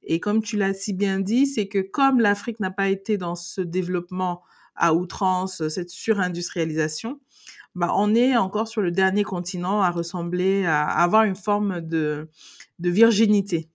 [0.04, 3.36] Et comme tu l'as si bien dit, c'est que comme l'Afrique n'a pas été dans
[3.36, 4.44] ce développement
[4.76, 7.20] à outrance, cette surindustrialisation,
[7.76, 12.30] bah, on est encore sur le dernier continent à ressembler, à, avoir une forme de,
[12.80, 13.70] de virginité.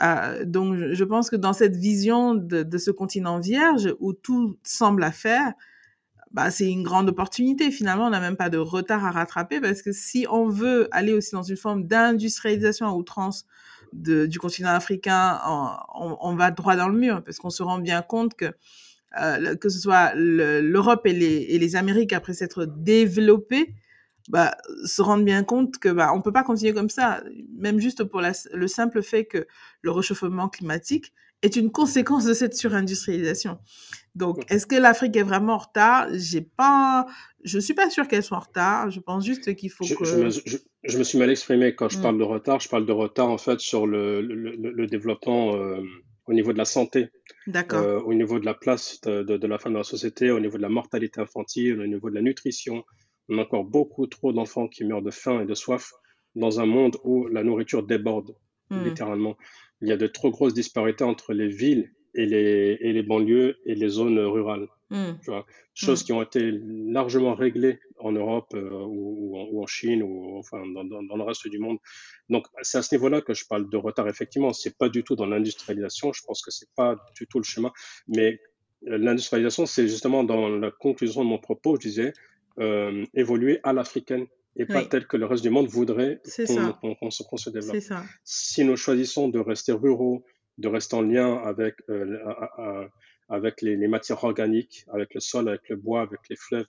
[0.00, 5.04] Euh, donc, je pense que dans cette vision de, ce continent vierge où tout semble
[5.04, 5.52] à faire,
[6.30, 7.70] bah, c'est une grande opportunité.
[7.70, 11.12] Finalement, on n'a même pas de retard à rattraper parce que si on veut aller
[11.12, 13.44] aussi dans une forme d'industrialisation à outrance
[13.92, 15.38] du continent africain,
[15.94, 18.54] on, va droit dans le mur parce qu'on se rend bien compte que
[19.20, 23.74] euh, que ce soit l'Europe et les, et les Amériques après s'être développées,
[24.28, 27.22] bah, se rendent bien compte que bah, on peut pas continuer comme ça,
[27.56, 29.46] même juste pour le simple fait que
[29.82, 33.58] le réchauffement climatique est une conséquence de cette surindustrialisation.
[34.14, 36.06] Donc, est-ce que l'Afrique est vraiment en retard?
[36.12, 37.06] J'ai pas,
[37.44, 38.90] je suis pas sûre qu'elle soit en retard.
[38.90, 40.04] Je pense juste qu'il faut que.
[40.84, 42.18] Je me, suis mal exprimé quand je parle mm.
[42.18, 42.60] de retard.
[42.60, 45.80] Je parle de retard en fait sur le, le, développement euh,
[46.26, 47.10] au niveau de la santé,
[47.48, 50.56] euh, au niveau de la place de, de, la femme dans la société, au niveau
[50.56, 52.84] de la mortalité infantile, au niveau de la nutrition.
[53.28, 55.92] On a encore beaucoup trop d'enfants qui meurent de faim et de soif
[56.34, 58.34] dans un monde où la nourriture déborde
[58.70, 58.84] mm.
[58.84, 59.36] littéralement.
[59.80, 63.58] Il y a de trop grosses disparités entre les villes et les, et les banlieues
[63.64, 64.68] et les zones rurales.
[64.90, 65.14] Hmm.
[65.24, 66.04] Tu vois, choses hmm.
[66.04, 70.84] qui ont été largement réglées en Europe euh, ou, ou, en Chine ou enfin dans,
[70.84, 71.78] dans, dans, le reste du monde.
[72.28, 74.08] Donc c'est à ce niveau-là que je parle de retard.
[74.08, 76.12] Effectivement, c'est pas du tout dans l'industrialisation.
[76.12, 77.72] Je pense que c'est pas du tout le chemin.
[78.08, 78.40] Mais
[78.88, 82.12] euh, l'industrialisation, c'est justement dans la conclusion de mon propos, je disais
[82.58, 86.20] euh, évoluer à l'africaine et pas tel que le reste du monde voudrait
[87.00, 87.80] qu'on se, se, développe.
[87.80, 88.04] Ça.
[88.24, 90.26] Si nous choisissons de rester ruraux,
[90.62, 92.88] de rester en lien avec, euh,
[93.28, 96.66] avec les, matières organiques, avec le sol, avec le bois, avec les fleuves.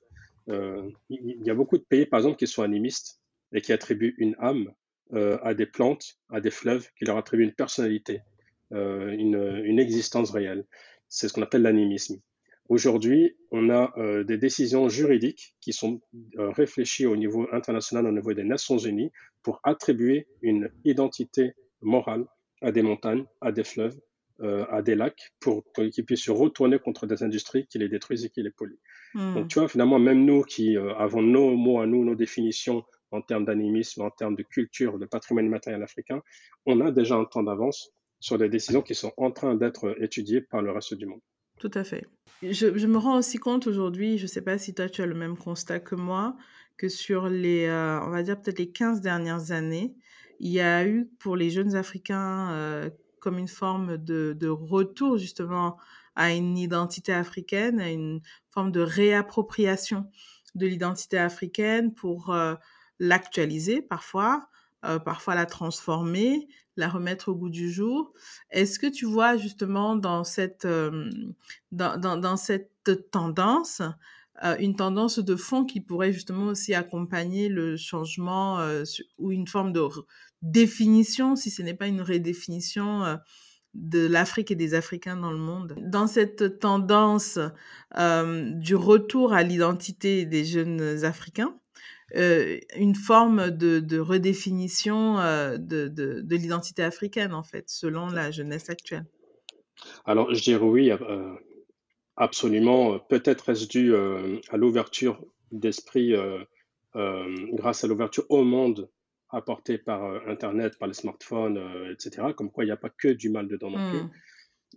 [0.50, 3.22] Euh, il y a beaucoup de pays, par exemple, qui sont animistes
[3.54, 4.74] et qui attribuent une âme
[5.14, 8.22] euh, à des plantes, à des fleuves, qui leur attribuent une personnalité,
[8.72, 10.66] une, une, existence réelle.
[11.08, 12.20] C'est ce qu'on appelle l'animisme.
[12.70, 16.02] Aujourd'hui, on a des décisions juridiques qui sont
[16.36, 19.12] réfléchies au niveau international, au niveau des Nations Unies,
[19.44, 22.26] pour attribuer une identité morale
[22.64, 24.00] à des montagnes, à des fleuves,
[24.42, 28.26] euh, à des lacs, pour qu'ils puissent se retourner contre des industries qui les détruisent
[28.26, 28.80] et qui les polluent.
[29.14, 29.36] Hmm.
[29.36, 32.84] Donc tu vois, finalement, même nous qui euh, avons nos mots à nous, nos définitions
[33.12, 36.22] en termes d'animisme, en termes de culture, de patrimoine matériel africain,
[36.66, 40.42] on a déjà un temps d'avance sur des décisions qui sont en train d'être étudiées
[40.42, 41.20] par le reste du monde.
[41.60, 42.08] Tout à fait.
[42.42, 45.06] Je, je me rends aussi compte aujourd'hui, je ne sais pas si toi tu as
[45.06, 46.36] le même constat que moi,
[46.78, 49.94] que sur les, euh, on va dire peut-être les 15 dernières années,
[50.44, 52.90] il y a eu pour les jeunes Africains euh,
[53.22, 55.78] comme une forme de, retour justement
[56.18, 60.06] à une identité africaine, à une forme de réappropriation
[60.56, 62.56] de l'identité africaine pour euh,
[63.00, 64.50] l'actualiser parfois,
[64.84, 68.12] euh, parfois la transformer, la remettre au goût du jour.
[68.52, 70.68] Est-ce que tu vois justement dans cette,
[71.72, 73.82] dans, dans, cette tendance
[74.60, 78.60] une tendance de fond qui pourrait justement aussi accompagner le changement
[79.20, 79.80] ou une forme de
[80.44, 83.16] définition, si ce n'est pas une redéfinition euh,
[83.74, 85.76] de l'Afrique et des Africains dans le monde.
[85.80, 87.40] Dans cette tendance
[87.98, 91.58] euh, du retour à l'identité des jeunes Africains,
[92.16, 99.06] euh, une forme de, redéfinition de, de, l'identité africaine, en fait, selon la jeunesse actuelle.
[100.06, 100.92] Alors, je dirais oui,
[102.16, 103.00] absolument.
[103.00, 106.14] Peut-être est-ce dû à l'ouverture d'esprit
[106.94, 108.88] grâce à l'ouverture au monde
[109.34, 112.28] apporté par euh, Internet, par les smartphones, euh, etc.
[112.38, 114.00] Comme quoi, il n'y a pas que du mal dedans non plus.
[114.00, 114.12] Hmm.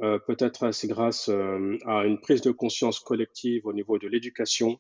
[0.03, 4.79] Euh, peut-être c'est grâce à une prise de conscience collective au niveau de l'éducation,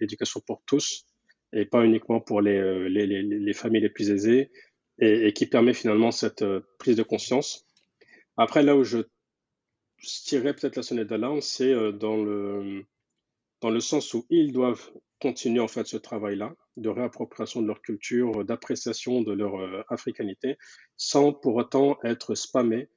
[0.00, 1.06] l'éducation pour tous,
[1.52, 4.50] et pas uniquement pour les, les, les, les familles les plus aisées,
[4.98, 6.44] et, et, qui permet finalement cette
[6.80, 7.64] prise de conscience.
[8.36, 8.98] Après, là où je
[9.98, 12.82] tirerais peut-être la sonnette d'alarme, c'est dans le,
[13.60, 17.82] dans le sens où ils doivent continuer en fait ce travail-là de réappropriation de leur
[17.82, 20.56] culture, d'appréciation de leur africanité,
[20.96, 22.88] sans pour autant être spammés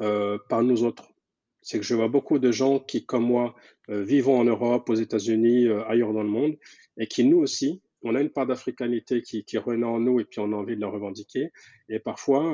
[0.00, 1.12] euh, par nous autres.
[1.60, 3.56] C'est que je vois beaucoup de gens qui, comme moi,
[3.90, 6.56] euh, vivent en Europe, aux États-Unis, euh, ailleurs dans le monde,
[6.98, 10.24] et qui, nous aussi, on a une part d'africanité qui, qui renaît en nous et
[10.24, 11.50] puis on a envie de la revendiquer.
[11.88, 12.44] Et parfois,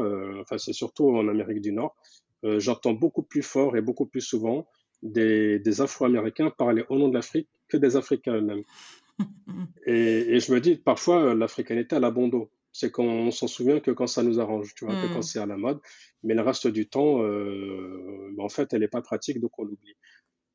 [0.41, 1.95] enfin c'est surtout en Amérique du Nord,
[2.43, 4.67] j'entends beaucoup plus fort et beaucoup plus souvent
[5.03, 8.65] des, des Afro-Américains parler au nom de l'Afrique que des Africains eux-mêmes.
[9.87, 13.79] et, et, je me dis, parfois, l'africanité a la bon dos c'est qu'on s'en souvient
[13.79, 15.23] que quand ça nous arrange, tu vois, que quand mmh.
[15.23, 15.79] c'est à la mode.
[16.25, 19.95] Mais le reste du temps, euh, en fait, elle n'est pas pratique, donc on l'oublie.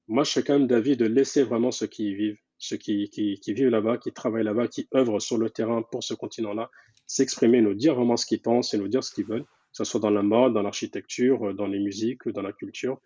[0.09, 3.09] Moi, je suis quand même d'avis de laisser vraiment ceux qui y vivent, ceux qui,
[3.09, 6.69] qui, qui vivent là-bas, qui travaillent là-bas, qui œuvrent sur le terrain pour ce continent-là,
[7.07, 9.85] s'exprimer, nous dire vraiment ce qu'ils pensent et nous dire ce qu'ils veulent, que ce
[9.85, 12.99] soit dans la mode, dans l'architecture, dans les musiques, dans la culture,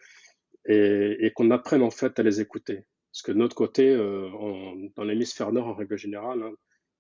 [0.65, 2.83] et, et qu'on apprenne en fait à les écouter.
[3.13, 4.27] Parce que de notre côté, euh,
[4.95, 6.51] dans l'hémisphère nord en règle générale, hein,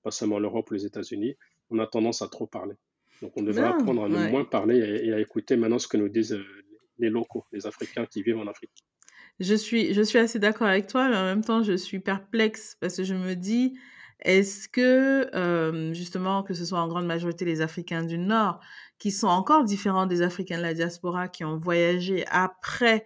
[0.03, 1.35] pas seulement l'Europe ou les États-Unis,
[1.71, 2.75] on a tendance à trop parler.
[3.23, 6.09] Donc on devrait apprendre à ne moins parler et, à écouter maintenant ce que nous
[6.09, 6.45] disent euh,
[6.99, 8.71] les locaux, les Africains qui vivent en Afrique.
[9.39, 12.77] Je suis, je suis assez d'accord avec toi, mais en même temps, je suis perplexe
[12.79, 13.75] parce que je me dis,
[14.19, 18.59] est-ce que, euh, justement, que ce soit en grande majorité les Africains du Nord,
[18.99, 23.05] qui sont encore différents des Africains de la diaspora, qui ont voyagé après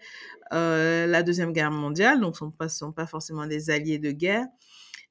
[0.54, 4.46] euh, la Deuxième Guerre mondiale, donc ne sont pas forcément des alliés de guerre,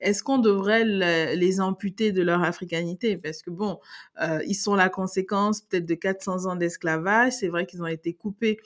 [0.01, 3.17] est-ce qu'on devrait les amputer de leur africanité?
[3.17, 3.81] Parce que bon,
[4.21, 7.33] euh, ils sont la conséquence peut-être de 400 ans d'esclavage.
[7.33, 8.59] C'est vrai qu'ils ont été coupés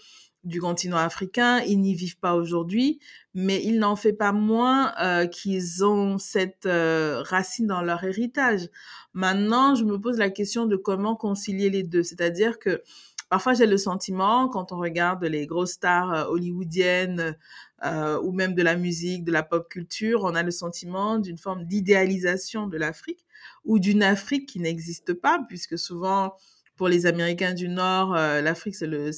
[0.42, 2.98] du continent africain, ils n'y vivent pas aujourd'hui,
[3.34, 8.68] mais il n'en fait pas moins euh, qu'ils ont cette racine dans leur héritage.
[9.12, 12.82] Maintenant, je me pose la question de comment concilier les deux, c'est-à-dire que
[13.30, 17.36] parfois j'ai le sentiment, quand on regarde les grosses stars hollywoodiennes
[17.84, 21.38] euh, ou même de la musique, de la pop culture, on a le sentiment d'une
[21.38, 23.24] forme d'idéalisation de l'Afrique
[23.64, 26.34] ou d'une Afrique qui n'existe pas, puisque souvent,
[26.76, 29.10] pour les Américains du Nord, euh, l'Afrique, c'est le,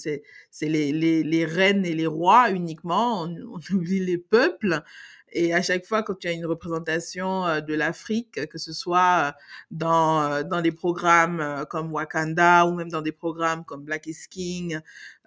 [0.61, 3.23] les, les, les, reines et les rois uniquement.
[3.23, 4.83] On oublie les peuples.
[5.33, 9.29] Et à chaque fois, quand tu as une représentation euh, de l'Afrique, que ce soit
[9.29, 9.33] euh,
[9.71, 14.29] dans, euh, dans des programmes comme Wakanda ou même dans des programmes comme Black is
[14.31, 14.79] King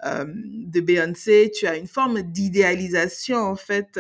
[0.04, 4.00] de Beyoncé, tu as une forme d'idéalisation, en fait,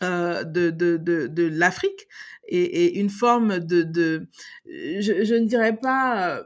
[0.00, 2.06] de, de, de, de l'Afrique
[2.46, 3.82] et, une forme de...
[3.82, 4.28] de
[4.66, 6.44] je, je ne dirais pas...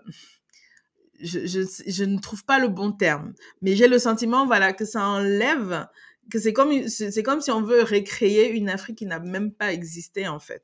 [1.21, 4.85] Je, je, je, ne trouve pas le bon terme, mais j'ai le sentiment voilà que
[4.85, 5.87] ça enlève
[6.31, 9.73] que c'est comme c'est comme si on veut recréer une Afrique qui n'a même pas
[9.73, 10.63] existé en fait.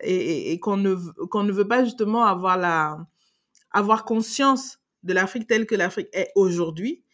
[0.00, 0.96] Et, et, qu'on ne
[1.26, 2.98] qu'on ne veut pas justement avoir la
[3.70, 7.04] avoir conscience de l'Afrique telle que l'Afrique est aujourd'hui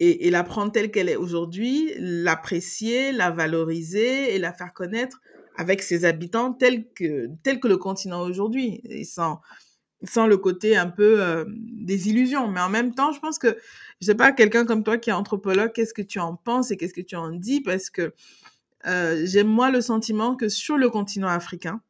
[0.00, 5.20] et, et, la prendre telle qu'elle est aujourd'hui, l'apprécier, la valoriser et la faire connaître
[5.56, 8.82] avec ses habitants tels que tel que le continent aujourd'hui.
[9.04, 9.40] Sans
[10.04, 12.48] sans le côté un peu euh, des illusions.
[12.48, 13.56] Mais en même temps, je pense que,
[14.00, 16.76] je sais pas, quelqu'un comme toi qui est anthropologue, qu'est-ce que tu en penses et
[16.76, 17.60] qu'est-ce que tu en dis?
[17.60, 18.12] Parce que
[18.86, 21.80] euh, j'ai moi le sentiment que sur le continent africain,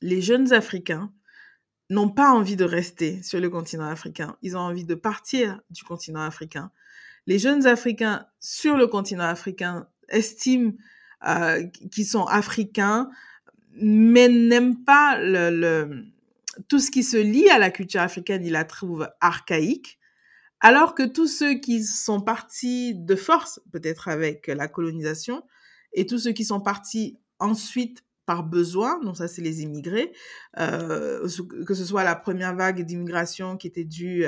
[0.00, 1.12] les jeunes Africains
[1.90, 4.36] n'ont pas envie de rester sur le continent africain.
[4.42, 6.70] Ils ont envie de partir du continent africain.
[7.26, 10.72] Les jeunes Africains sur le continent africain estiment
[11.26, 13.08] euh, qu'ils sont africains,
[13.74, 16.04] mais n'aiment pas le, le
[16.68, 19.98] tout ce qui se lie à la culture africaine, il la trouve archaïque,
[20.60, 25.42] alors que tous ceux qui sont partis de force, peut-être avec la colonisation,
[25.92, 30.12] et tous ceux qui sont partis ensuite par besoin, donc ça c'est les immigrés,
[30.58, 31.28] euh,
[31.66, 34.24] que ce soit la première vague d'immigration qui était due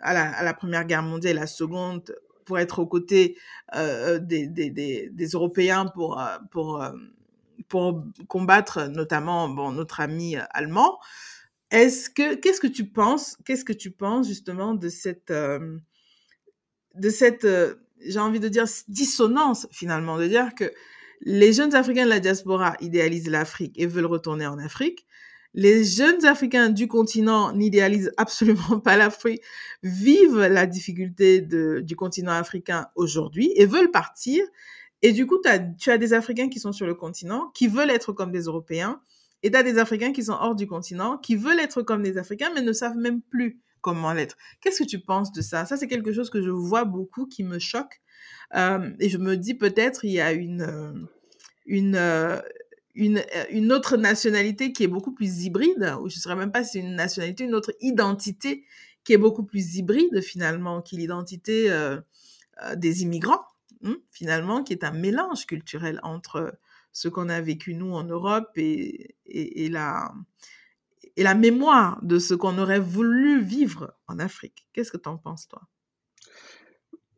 [0.00, 3.38] à la, à la, Première Guerre mondiale la seconde pour être aux côtés
[3.74, 6.84] euh, des, des, Européens pour, pour,
[7.68, 10.98] pour combattre notamment bon, notre ami allemand.
[11.70, 15.78] Est-ce que qu'est-ce que tu penses Qu'est-ce que tu penses justement de cette euh,
[16.94, 20.72] de cette euh, j'ai envie de dire dissonance finalement de dire que
[21.22, 25.06] les jeunes Africains de la diaspora idéalisent l'Afrique et veulent retourner en Afrique.
[25.52, 29.42] Les jeunes Africains du continent n'idéalisent absolument pas l'Afrique,
[29.82, 34.44] vivent la difficulté du continent africain aujourd'hui et veulent partir.
[35.02, 37.90] Et du coup, as, tu as des Africains qui sont sur le continent, qui veulent
[37.90, 39.00] être comme des Européens,
[39.42, 42.50] et tu des Africains qui sont hors du continent, qui veulent être comme des Africains,
[42.54, 44.36] mais ne savent même plus comment l'être.
[44.60, 45.64] Qu'est-ce que tu penses de ça?
[45.64, 48.00] Ça, c'est quelque chose que je vois beaucoup, qui me choque.
[48.54, 50.92] Euh, et je me dis peut-être il y a une, euh,
[51.66, 52.40] une, euh,
[52.94, 56.64] une, une, autre nationalité qui est beaucoup plus hybride, ou je ne saurais même pas
[56.64, 58.64] si une nationalité, une autre identité
[59.04, 61.70] qui est beaucoup plus hybride finalement, qui l'identité
[62.76, 63.40] des immigrants,
[63.84, 66.52] hein, finalement, qui est un mélange culturel entre
[66.92, 69.16] ce qu'on a vécu nous en Europe et,
[71.16, 74.66] la mémoire de ce qu'on aurait voulu vivre en Afrique.
[74.72, 75.62] Qu'est-ce que tu en penses, toi?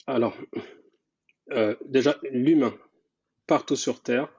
[0.07, 0.37] Alors,
[1.53, 2.75] euh, déjà, l'humain,
[3.47, 4.33] partout sur Terre,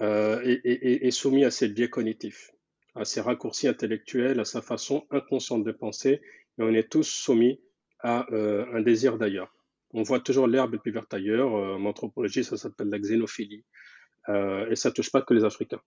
[0.00, 2.52] euh, est, soumis à ses biais cognitifs,
[2.94, 6.20] à ses raccourcis intellectuels, à sa façon inconsciente de penser,
[6.58, 7.60] et on est tous soumis
[8.00, 9.54] à euh, un désir d'ailleurs.
[9.92, 11.52] On voit toujours l'herbe plus verte ailleurs.
[11.52, 13.64] En anthropologie, ça s'appelle la xénophilie.
[14.28, 15.80] Et ça touche pas que les Africains.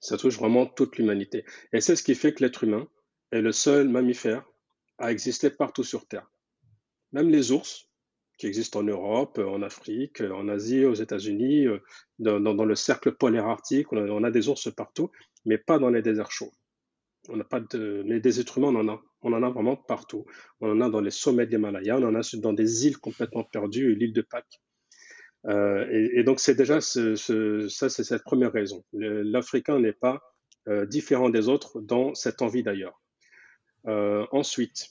[0.00, 1.44] Ça touche vraiment toute l'humanité.
[1.72, 2.88] Et c'est ce qui fait que l'être humain
[3.32, 4.44] est le seul mammifère
[4.98, 6.30] à exister partout sur Terre.
[7.12, 7.90] Même les ours,
[8.40, 11.78] qui existent en Europe, en Afrique, en Asie, aux États-Unis, euh,
[12.18, 15.10] dans, le cercle polaire arctique, on a, des ours partout,
[15.44, 16.52] mais pas dans les déserts chauds.
[17.28, 17.60] On n'a pas
[18.06, 19.02] mais des êtres humains, on en a.
[19.20, 20.24] On en a vraiment partout.
[20.62, 23.44] On en a dans les sommets de l'Himalaya, on en a dans des îles complètement
[23.44, 24.62] perdues, l'île de Pâques.
[25.46, 28.84] Euh, et, donc c'est déjà ça, c'est cette première raison.
[28.92, 30.20] L'Africain n'est pas
[30.68, 33.00] euh, différent des autres dans cette envie d'ailleurs.
[33.86, 34.90] Euh, ensuite,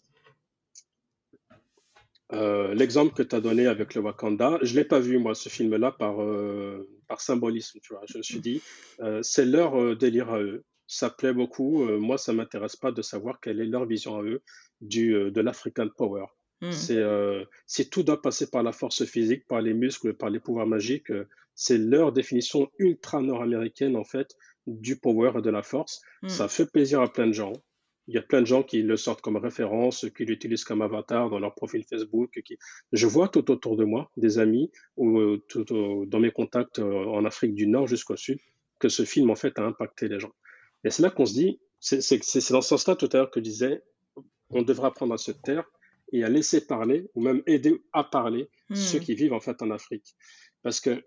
[2.32, 5.92] l'exemple que tu as donné avec le Wakanda, je l'ai pas vu moi ce film-là
[5.92, 6.18] par
[7.08, 8.04] par symbolisme, tu vois.
[8.08, 8.62] Je me suis dit,
[9.22, 10.64] c'est leur délire à eux.
[10.88, 11.86] Ça plaît beaucoup.
[12.00, 14.42] moi, ça m'intéresse pas de savoir quelle est leur vision à eux
[14.82, 16.26] du de l'African Power.
[16.62, 16.72] Mmh.
[16.72, 17.46] C'est, euh,
[17.90, 21.28] tout doit passer par la force physique, par les muscles, par les pouvoirs magiques, euh,
[21.56, 24.36] c'est leur définition ultra nord-américaine en fait
[24.68, 26.02] du power et de la force.
[26.22, 26.30] Mmh.
[26.30, 27.54] Ça fait plaisir à plein de gens.
[28.08, 31.30] Il y a plein de gens qui le sortent comme référence, qui l'utilisent comme avatar
[31.30, 32.42] dans leur profil Facebook.
[32.44, 32.58] Qui...
[32.92, 35.64] Je vois tout autour de moi des amis ou euh, tout,
[36.08, 38.40] dans mes contacts en Afrique du Nord jusqu'au Sud
[38.80, 40.34] que ce film en fait a impacté les gens.
[40.84, 42.00] Et c'est là qu'on se dit, c'est,
[42.52, 43.84] dans ce sens-là tout à l'heure que je disais,
[44.50, 45.66] on devrait apprendre à se taire
[46.12, 49.02] et à laisser parler, ou même aider à parler ceux hmm.
[49.02, 50.16] qui vivent en fait en Afrique.
[50.64, 51.04] Parce que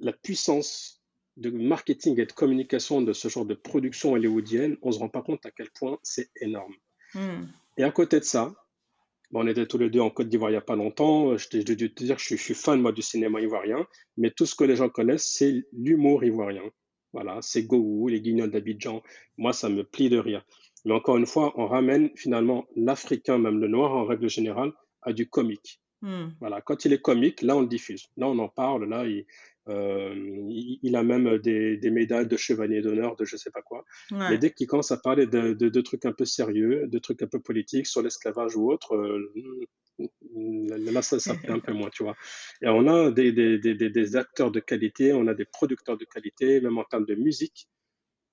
[0.00, 1.02] la puissance
[1.36, 5.08] de marketing et de communication de ce genre de production hollywoodienne, on ne se rend
[5.08, 6.74] pas compte à quel point c'est énorme.
[7.14, 7.46] Hmm.
[7.76, 8.54] Et à côté de ça,
[9.32, 11.36] on était tous les deux en Côte d'Ivoire il n'y a pas longtemps.
[11.36, 13.86] Je t'ai dû te dire que je, suis fan moi, du cinéma ivoirien,
[14.16, 16.62] mais tout ce que les gens connaissent, c'est l'humour ivoirien.
[17.12, 19.02] Voilà, c'est Gou, les guignols d'Abidjan.
[19.36, 20.44] Moi, ça me plie de rire.
[20.84, 24.72] Mais encore une fois, on ramène finalement l'Africain, même le noir en règle générale,
[25.02, 25.80] à du comique.
[26.00, 26.28] Hmm.
[26.38, 28.06] Voilà, quand il est comique, là on le diffuse.
[28.16, 29.26] Là on en parle, là il,
[29.68, 30.14] euh,
[30.82, 33.84] il, a même des, des, médailles de chevalier d'honneur, de je sais pas quoi.
[34.12, 37.26] Mais dès qu'il commence à parler de, de, trucs un peu sérieux, de trucs un
[37.26, 39.34] peu politiques, sur l'esclavage ou autre, euh,
[40.34, 42.16] là ça, ça fait un peu moins, tu vois.
[42.62, 46.60] Et on a des, des, des, acteurs de qualité, on a des producteurs de qualité,
[46.60, 47.68] même en termes de musique.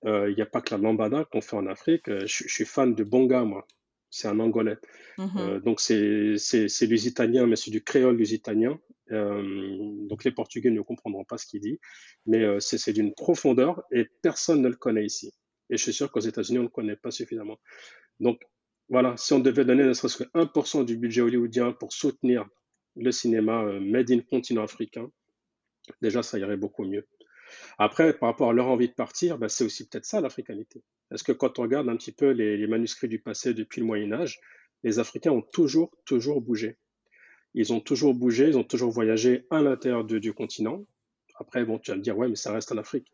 [0.06, 2.08] Euh, il n'y a pas que la lambada qu'on fait en Afrique.
[2.08, 3.66] Euh, je, suis fan de Bonga, moi.
[4.10, 4.78] C'est un Angolais.
[5.18, 5.38] Mm-hmm.
[5.38, 8.78] Euh, donc, c'est lusitanien, mais c'est du créole lusitanien.
[9.10, 11.80] donc, les Portugais ne comprendront pas ce qu'il dit.
[12.24, 15.32] Mais c'est d'une profondeur et personne ne le connaît ici.
[15.70, 17.58] Et je suis sûr qu'aux États-Unis, on ne le connaît pas suffisamment.
[18.20, 18.40] Donc,
[18.88, 22.48] voilà, si on devait donner ne serait-ce que 1% du budget hollywoodien pour soutenir
[22.94, 25.10] le cinéma made in continent africain,
[26.00, 27.04] déjà, ça irait beaucoup mieux.
[27.78, 30.82] Après, par rapport à leur envie de partir, ben, c'est aussi peut-être ça l'africanité.
[31.08, 34.12] Parce que quand on regarde un petit peu les, manuscrits du passé depuis le Moyen
[34.12, 34.40] Âge,
[34.82, 36.76] les Africains ont toujours, toujours bougé.
[37.54, 40.84] Ils ont toujours bougé, ils ont toujours voyagé à l'intérieur du continent.
[41.38, 43.12] Après, bon, tu vas me dire, ouais, mais ça reste en Afrique.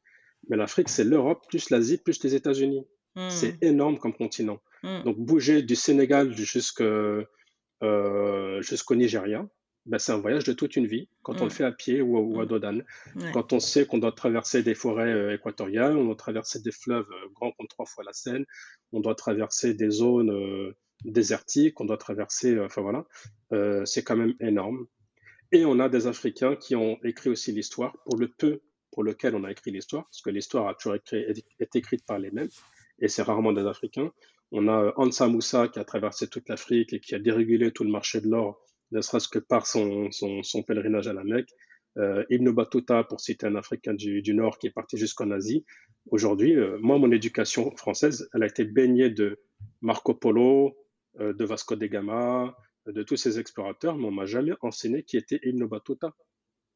[0.49, 2.86] Mais l'Afrique, c'est l'Europe, plus l'Asie, plus les États-Unis.
[3.14, 3.28] Hmm.
[3.30, 4.61] C'est énorme comme continent.
[4.82, 5.03] Hmm.
[5.05, 6.34] Donc, bouger du Sénégal
[7.82, 9.47] euh, jusqu'au Nigeria,
[9.85, 11.51] ben, c'est un voyage de toute une vie, quand on le mm.
[11.51, 12.47] fait à pied ou, à mm.
[12.47, 12.85] dos d'âne.
[13.33, 17.09] Quand on sait qu'on doit traverser des forêts euh, équatoriales, on doit traverser des fleuves
[17.11, 18.45] euh, grands comme trois fois la Seine,
[18.93, 23.05] on doit traverser des zones euh, désertiques, on doit traverser, enfin voilà,
[23.85, 24.87] c'est quand même énorme.
[25.51, 28.61] Et on a des Africains qui ont écrit aussi l'histoire pour le peu
[28.93, 31.26] pour lequel on a écrit l'histoire, parce que l'histoire a toujours été,
[31.59, 32.51] été écrite par les mêmes,
[33.01, 34.12] et c'est rarement des Africains.
[34.53, 37.91] On a Ansa Moussa qui a traversé toute l'Afrique et qui a dérégulé tout le
[37.91, 38.61] marché de l'or
[38.93, 41.51] ne serait-ce que par son, son, pèlerinage à la Mecque.
[41.99, 45.64] Euh, Ibn Battuta, pour citer un Africain du, Nord qui est parti jusqu'en Asie.
[46.11, 49.40] Aujourd'hui, euh, moi, mon éducation française, elle a été baignée de
[49.80, 50.76] Marco Polo,
[51.20, 55.16] euh, de Vasco de Gama, de tous ces explorateurs, mais on m'a jamais enseigné qui
[55.16, 56.14] était Ibn Battuta.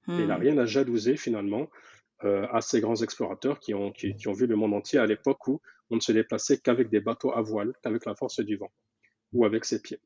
[0.08, 0.40] il n'a hmm.
[0.40, 1.68] rien à jalouser finalement
[2.20, 5.46] à ces grands explorateurs qui ont, qui, qui ont vu le monde entier à l'époque
[5.48, 5.60] où
[5.90, 8.72] on ne se déplaçait qu'avec des bateaux à voile, qu'avec la force du vent
[9.34, 10.00] ou avec ses pieds.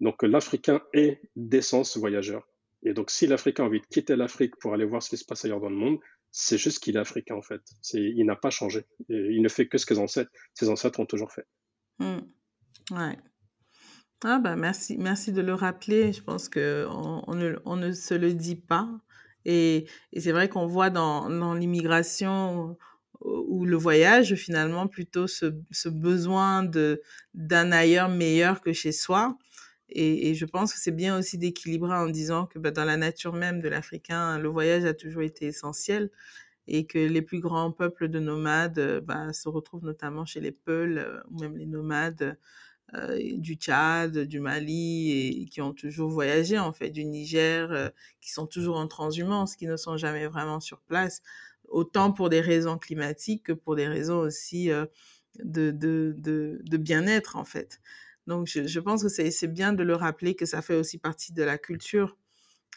[0.00, 2.46] Donc l'Africain est d'essence voyageur.
[2.82, 5.24] Et donc si l'Africain a envie de quitter l'Afrique pour aller voir ce qui se
[5.24, 5.98] passe ailleurs dans le monde,
[6.30, 7.62] c'est juste qu'il est africain en fait.
[7.92, 8.86] il n'a pas changé.
[9.08, 11.46] il ne fait que ce que ses ancêtres, ses ancêtres ont toujours fait.
[12.00, 12.18] Mmh.
[12.90, 13.18] Ouais.
[14.24, 16.12] Ah bah merci, merci de le rappeler.
[16.12, 18.88] Je pense que on, ne, se le dit pas.
[19.44, 19.86] Et,
[20.16, 22.76] c'est vrai qu'on voit dans, l'immigration
[23.20, 27.00] ou le voyage finalement plutôt ce, ce besoin de
[27.32, 29.38] d'un ailleurs meilleur que chez soi.
[29.90, 33.32] Et, je pense que c'est bien aussi d'équilibrer en disant que bah, dans la nature
[33.34, 36.10] même de l'Africain, le voyage a toujours été essentiel
[36.68, 40.98] et que les plus grands peuples de nomades bah, se retrouvent notamment chez les Peuls
[40.98, 42.38] euh, ou même les nomades
[42.94, 47.88] euh, du Tchad, du Mali et qui ont toujours voyagé en fait, du Niger, euh,
[48.20, 51.22] qui sont toujours en transhumance, qui ne sont jamais vraiment sur place,
[51.68, 54.70] autant pour des raisons climatiques que pour des raisons aussi
[55.42, 57.80] de bien-être en fait.
[58.26, 61.32] Donc, je, je pense que c'est bien de le rappeler que ça fait aussi partie
[61.32, 62.16] de la culture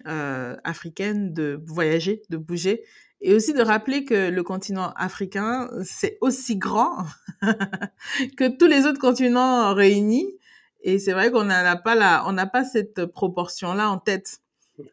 [0.06, 2.84] euh, africaine de voyager, de bouger,
[3.20, 7.06] et aussi de rappeler que le continent africain, c'est aussi grand
[8.38, 10.36] que tous les autres continents réunis.
[10.82, 14.41] Et c'est vrai qu'on n'a pas la, on n'a pas cette proportion-là en tête.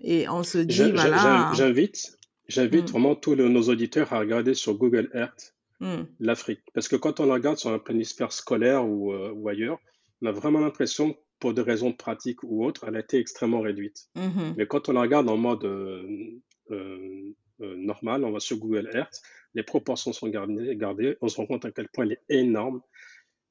[0.01, 1.53] Et on se dit, voilà.
[1.55, 2.17] J'invite,
[2.49, 2.93] j'invite mmh.
[2.93, 6.05] vraiment tous nos auditeurs à regarder sur Google Earth mmh.
[6.21, 6.63] l'Afrique.
[6.73, 9.79] Parce que quand on regarde sur un planisphère scolaire ou, euh, ou ailleurs,
[10.25, 14.09] on a vraiment l'impression, pour des raisons pratiques ou autres, elle a été extrêmement réduite.
[14.15, 18.57] Mmh Mais quand on la regarde en mode euh, euh, euh, normal, on va sur
[18.57, 19.21] Google Earth,
[19.55, 22.81] les proportions sont gardées, gardées, on se rend compte à quel point elle est énorme.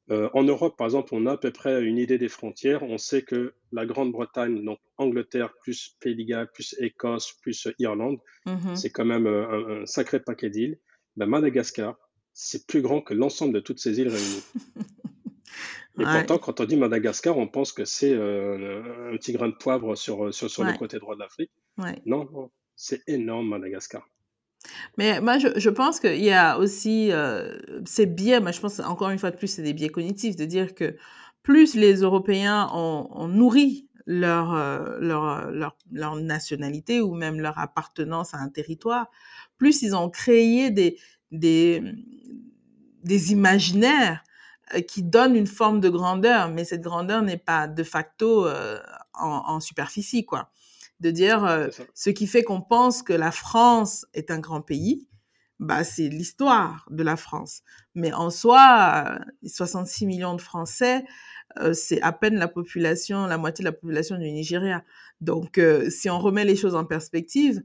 [0.10, 2.84] en Europe, par exemple, on a à peu près une idée des frontières.
[2.84, 8.18] On sait que la Grande-Bretagne, donc Angleterre, plus Pays de Galles, plus Écosse, plus Irlande,
[8.48, 10.80] mmh c'est quand même un, sacré paquet d'îles.
[11.16, 11.96] Ben, Madagascar,
[12.34, 14.44] c'est plus grand que l'ensemble de toutes ces îles réunies.
[16.00, 19.54] Et pourtant, quand on dit Madagascar, on pense que c'est euh, un petit grain de
[19.54, 21.52] poivre sur, sur, sur le côté droit de l'Afrique.
[22.06, 24.08] Non, c'est énorme, Madagascar.
[24.98, 28.80] Mais moi, je, je pense qu'il y a aussi euh, ces biais, moi je pense
[28.80, 30.96] encore une fois de plus, c'est des biais cognitifs, de dire que
[31.42, 37.58] plus les Européens ont, ont nourri leur, euh, leur, leur, leur, nationalité ou même leur
[37.60, 39.10] appartenance à un territoire,
[39.58, 40.98] plus ils ont créé des,
[41.32, 41.82] des,
[43.04, 44.33] des imaginaires euh,
[44.88, 48.80] qui donne une forme de grandeur, mais cette grandeur n'est pas de facto euh,
[49.14, 50.50] en, superficie, quoi.
[51.00, 55.08] De dire euh, ce qui fait qu'on pense que la France est un grand pays,
[55.60, 57.62] bah c'est l'histoire de la France.
[57.96, 61.04] Mais en soi, 66 millions de Français,
[61.74, 64.84] c'est à peine la population, la moitié de la population du Nigeria.
[65.22, 67.62] Donc, si on remet les choses en perspective,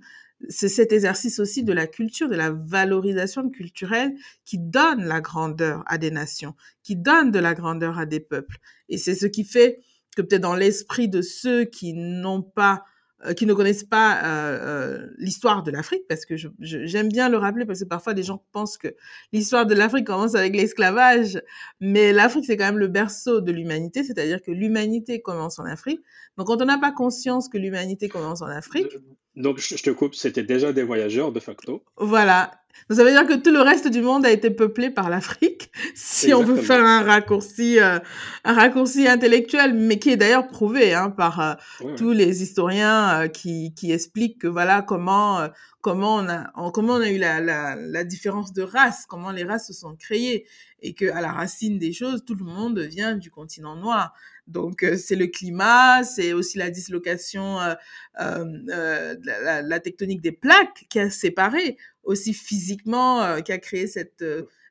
[0.48, 4.14] c'est cet exercice aussi de la culture, de la valorisation culturelle
[4.44, 8.58] qui donne la grandeur à des nations, qui donne de la grandeur à des peuples.
[8.88, 9.80] Et c'est ce qui fait
[10.16, 12.84] que peut-être dans l'esprit de ceux qui n'ont pas
[13.26, 17.36] euh, qui ne connaissent pas euh, euh, l'histoire de l'Afrique, parce que j'aime bien le
[17.36, 18.94] rappeler, parce que parfois les gens pensent que
[19.32, 21.42] l'histoire de l'Afrique commence avec l'esclavage,
[21.80, 26.00] mais l'Afrique c'est quand même le berceau de l'humanité, c'est-à-dire que l'humanité commence en Afrique.
[26.36, 28.96] Donc quand on n'a pas conscience que l'humanité commence en Afrique,
[29.38, 31.84] donc, je te coupe, c'était déjà des voyageurs de facto.
[31.96, 32.50] Voilà.
[32.88, 35.70] Donc, ça veut dire que tout le reste du monde a été peuplé par l'Afrique,
[35.94, 38.00] si on veut faire un raccourci, euh,
[38.44, 43.28] un raccourci intellectuel, mais qui est d'ailleurs prouvé hein, par euh, tous les historiens euh,
[43.28, 45.48] qui, qui expliquent que voilà comment
[45.80, 49.44] comment on a comment on a eu la, la, la différence de race, comment les
[49.44, 50.46] races se sont créées,
[50.82, 54.12] et que à la racine des choses, tout le monde vient du continent noir.
[54.48, 57.74] Donc euh, c'est le climat, c'est aussi la dislocation, euh,
[58.18, 64.24] euh, la, la, tectonique des plaques qui a séparé aussi physiquement, qui a créé cette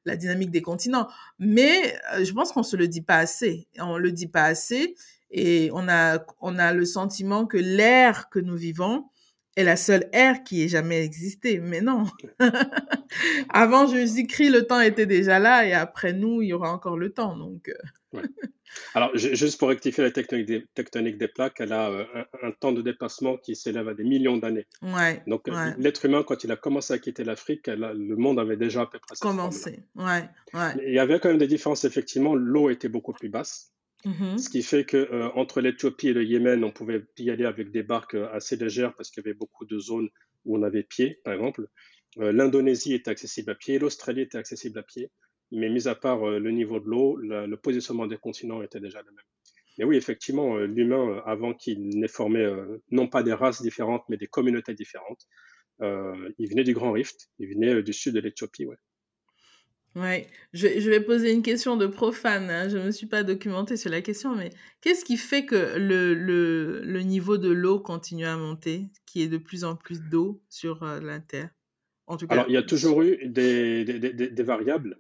[0.06, 1.08] la dynamique des continents.
[1.38, 3.68] Mais je pense qu'on se le dit pas assez.
[3.78, 4.96] On le dit pas assez
[5.30, 9.06] et on a on a le sentiment que l'air que nous vivons
[9.56, 11.60] est la seule ère qui ait jamais existé.
[11.60, 12.06] Mais non.
[13.50, 17.12] Avant Jésus-Christ, le temps était déjà là et après nous, il y aura encore le
[17.12, 17.38] temps.
[17.38, 17.72] Donc.
[18.94, 22.06] Alors, juste pour rectifier la tectonique des, tectonique des plaques, elle a euh,
[22.44, 24.68] un, temps de déplacement qui s'élève à des millions d'années.
[24.82, 25.48] Ouais, Donc,
[25.78, 29.00] l'être humain, quand il a commencé à quitter l'Afrique, le monde avait déjà à peu
[29.00, 29.84] près commencé.
[29.96, 30.74] Ouais, ouais.
[30.86, 32.36] Il y avait quand même des différences, effectivement.
[32.36, 33.72] L'eau était beaucoup plus basse.
[34.06, 34.38] Mm-hmm.
[34.38, 37.72] Ce qui fait que euh, entre l'Éthiopie et le Yémen, on pouvait y aller avec
[37.72, 40.10] des barques euh, assez légères parce qu'il y avait beaucoup de zones
[40.46, 41.68] où on avait pied, par exemple.
[42.20, 45.12] L'Indonésie était accessible à pied, l'Australie était accessible à pied.
[45.52, 49.00] Mais mis à part euh, le niveau de l'eau, le positionnement des continents était déjà
[49.02, 49.26] le même.
[49.78, 52.46] Mais oui, effectivement, euh, l'humain, euh, avant qu'il n'ait formé
[52.92, 55.28] non pas des races différentes, mais des communautés différentes,
[55.80, 58.78] il venait du Grand Rift, il venait du sud de l'Éthiopie, ouais.
[59.96, 62.52] Ouais, je, je, vais poser une question de profane.
[62.52, 62.70] Hein.
[62.70, 66.14] Je ne me suis pas documentée sur la question, mais qu'est-ce qui fait que le,
[66.14, 70.40] le, le niveau de l'eau continue à monter, qui est de plus en plus d'eau
[70.50, 71.50] sur la Terre?
[72.08, 74.98] En tout cas, Alors, il y a toujours eu des, des, variables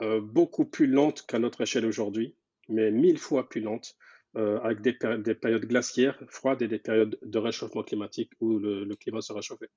[0.00, 2.34] beaucoup plus lentes qu'à notre échelle aujourd'hui,
[2.68, 3.96] mais mille fois plus lentes.
[4.34, 4.94] avec des,
[5.34, 9.70] périodes glaciaires froides et des périodes de réchauffement climatique où le, le climat se réchauffait.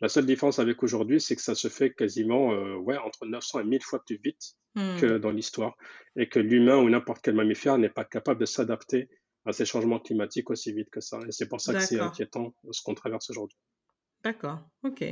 [0.00, 3.60] La seule différence avec aujourd'hui, c'est que ça se fait quasiment euh, ouais, entre 900
[3.60, 5.18] et 1000 fois plus vite que hmm.
[5.18, 5.76] dans l'histoire,
[6.16, 9.10] et que l'humain ou n'importe quel mammifère n'est pas capable de s'adapter
[9.44, 11.18] à ces changements climatiques aussi vite que ça.
[11.26, 13.58] Et c'est pour ça que c'est inquiétant ce qu'on traverse aujourd'hui.
[14.22, 15.04] D'accord, ok.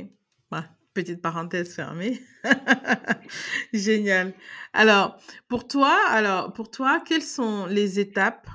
[0.93, 2.19] Petite parenthèse fermée.
[3.73, 4.33] Génial.
[4.73, 5.17] Alors,
[5.47, 8.47] pour toi, alors, pour toi, quelles sont les étapes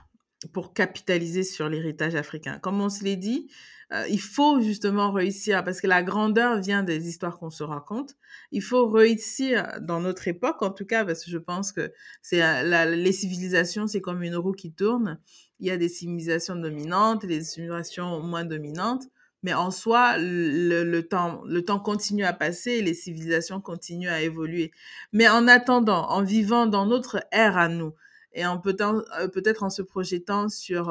[0.53, 2.59] pour capitaliser sur l'héritage africain?
[2.59, 3.49] Comme on se l'est dit,
[3.93, 8.17] euh, il faut justement réussir, parce que la grandeur vient des histoires qu'on se raconte.
[8.51, 12.43] Il faut réussir dans notre époque, en tout cas, parce que je pense que c'est
[12.43, 15.21] euh, les civilisations, c'est comme une roue qui tourne.
[15.61, 19.05] Il y a des civilisations dominantes, des civilisations moins dominantes,
[19.45, 24.23] mais en soi, le, temps, le temps continue à passer et les civilisations continuent à
[24.23, 24.73] évoluer.
[25.13, 27.95] Mais en attendant, en vivant dans notre ère à nous,
[28.33, 30.91] et en peut-être, euh, peut-être en se projetant sur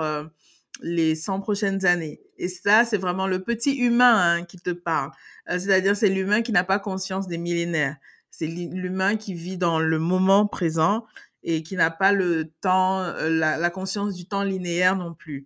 [0.81, 2.21] les 100 prochaines années.
[2.37, 5.11] Et ça, c'est vraiment le petit humain hein, qui te parle.
[5.49, 7.97] Euh, c'est-à-dire, c'est l'humain qui n'a pas conscience des millénaires.
[8.31, 11.05] C'est l'humain qui vit dans le moment présent
[11.43, 15.45] et qui n'a pas le temps, euh, la, conscience du temps linéaire non plus.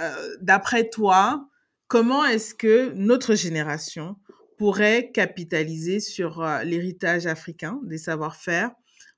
[0.00, 1.48] Euh, d'après toi,
[1.90, 4.16] comment est-ce que notre génération
[4.56, 8.70] pourrait capitaliser sur l'héritage africain, des savoir-faire,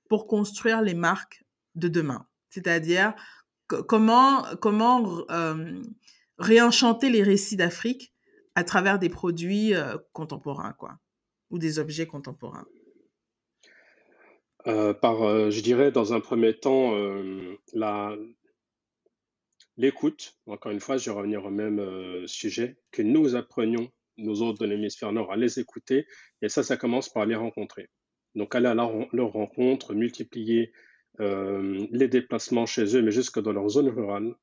[0.08, 1.44] pour construire les marques
[1.74, 2.26] de demain?
[2.48, 3.12] C'est-à-dire,
[3.68, 5.82] comment, comment euh,
[6.38, 8.14] réenchanter les récits d'Afrique
[8.54, 10.96] à travers des produits euh, contemporains, quoi,
[11.50, 12.66] ou des objets contemporains?
[14.66, 14.94] Euh,
[15.50, 16.94] je dirais, dans un premier temps,
[19.76, 20.36] l'écoute.
[20.46, 24.66] Encore une fois, je vais revenir au même sujet, que nous apprenions, nous autres de
[24.66, 26.06] l'hémisphère nord, à les écouter,
[26.42, 27.88] et ça, ça commence par les rencontrer.
[28.34, 30.72] Donc aller à leur rencontre, multiplier
[31.20, 34.34] euh, les déplacements chez eux, mais jusque dans leur zone rurale,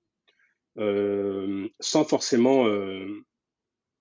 [0.78, 3.08] euh, sans forcément euh,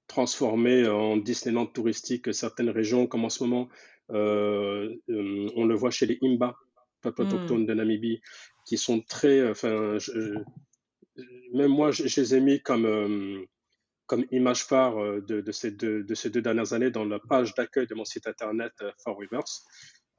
[0.07, 3.69] transformer en Disneyland touristique certaines régions, comme en ce moment,
[4.11, 6.57] on le voit chez les Imba,
[7.01, 7.27] peuples hmm.
[7.27, 8.21] autochtones de Namibie,
[8.67, 9.97] qui sont très, enfin,
[11.55, 13.47] même moi, je, les ai mis comme
[14.07, 17.87] comme image phare de, ces deux, de ces deux dernières années dans la page d'accueil
[17.87, 18.73] de mon site internet
[19.05, 19.45] For Rivers.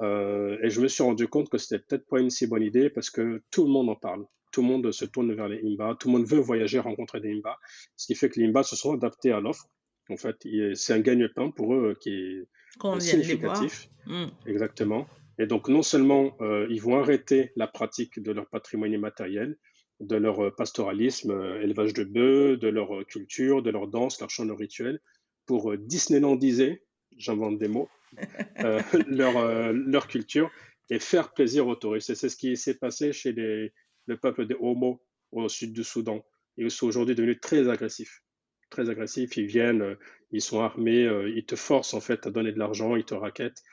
[0.02, 2.90] Euh, et je me suis rendu compte que c'était peut-être pas une si bonne idée
[2.90, 4.26] parce que tout le monde en parle.
[4.52, 5.98] Tout le monde se tourne vers les IMBA.
[6.00, 7.58] Tout le monde veut voyager, rencontrer des IMBA.
[7.98, 9.68] Ce qui fait que les IMBA se sont adaptés à l'offre.
[10.10, 10.38] En fait,
[10.74, 13.90] c'est un gagne-pain pour eux qui est significatif.
[14.08, 14.28] Hmm.
[14.48, 15.08] Exactement.
[15.38, 19.56] Et donc, non seulement euh, ils vont arrêter la pratique de leur patrimoine immatériel,
[20.00, 21.32] de leur euh, pastoralisme,
[21.62, 25.02] élevage de bœufs, de leur culture, de leur danse, leur chant, leur rituel,
[25.46, 26.84] pour Disneylandiser,
[27.18, 27.90] j'invente des mots,
[28.60, 30.52] euh, leur, euh, leur culture
[30.90, 32.10] et faire plaisir aux touristes.
[32.10, 33.74] Et c'est ce qui s'est passé chez les,
[34.08, 36.26] le peuple des Homo au sud du Soudan.
[36.58, 38.24] Ils sont aujourd'hui devenus très agressifs.
[38.70, 39.38] Très agressifs.
[39.38, 39.96] Ils viennent, euh,
[40.32, 43.64] ils sont armés, ils te forcent en fait à donner de l'argent, ils te raquettent.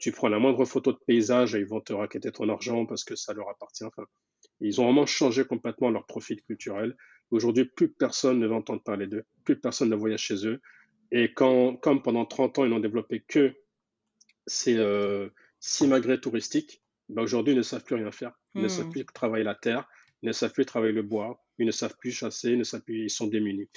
[0.00, 3.04] tu prends la moindre photo de paysage et ils vont te raqueter ton argent parce
[3.04, 3.84] que ça leur appartient.
[3.84, 4.04] Enfin,
[4.68, 6.96] ils ont vraiment changé complètement leur profil culturel.
[7.30, 10.60] Aujourd'hui, plus personne ne va entendre parler d'eux, plus personne ne voyage chez eux.
[11.10, 13.54] Et quand, comme pendant 30 ans, ils n'ont développé que
[14.46, 15.28] ces euh,
[15.60, 18.32] simagrées touristiques, bah aujourd'hui, ils ne savent plus rien faire.
[18.54, 18.90] Ils ne savent hmm.
[18.90, 19.88] plus travailler la terre,
[20.22, 22.82] ils ne savent plus travailler le bois, ils ne savent plus chasser, ils, ne savent
[22.82, 23.68] plus, ils sont démunis.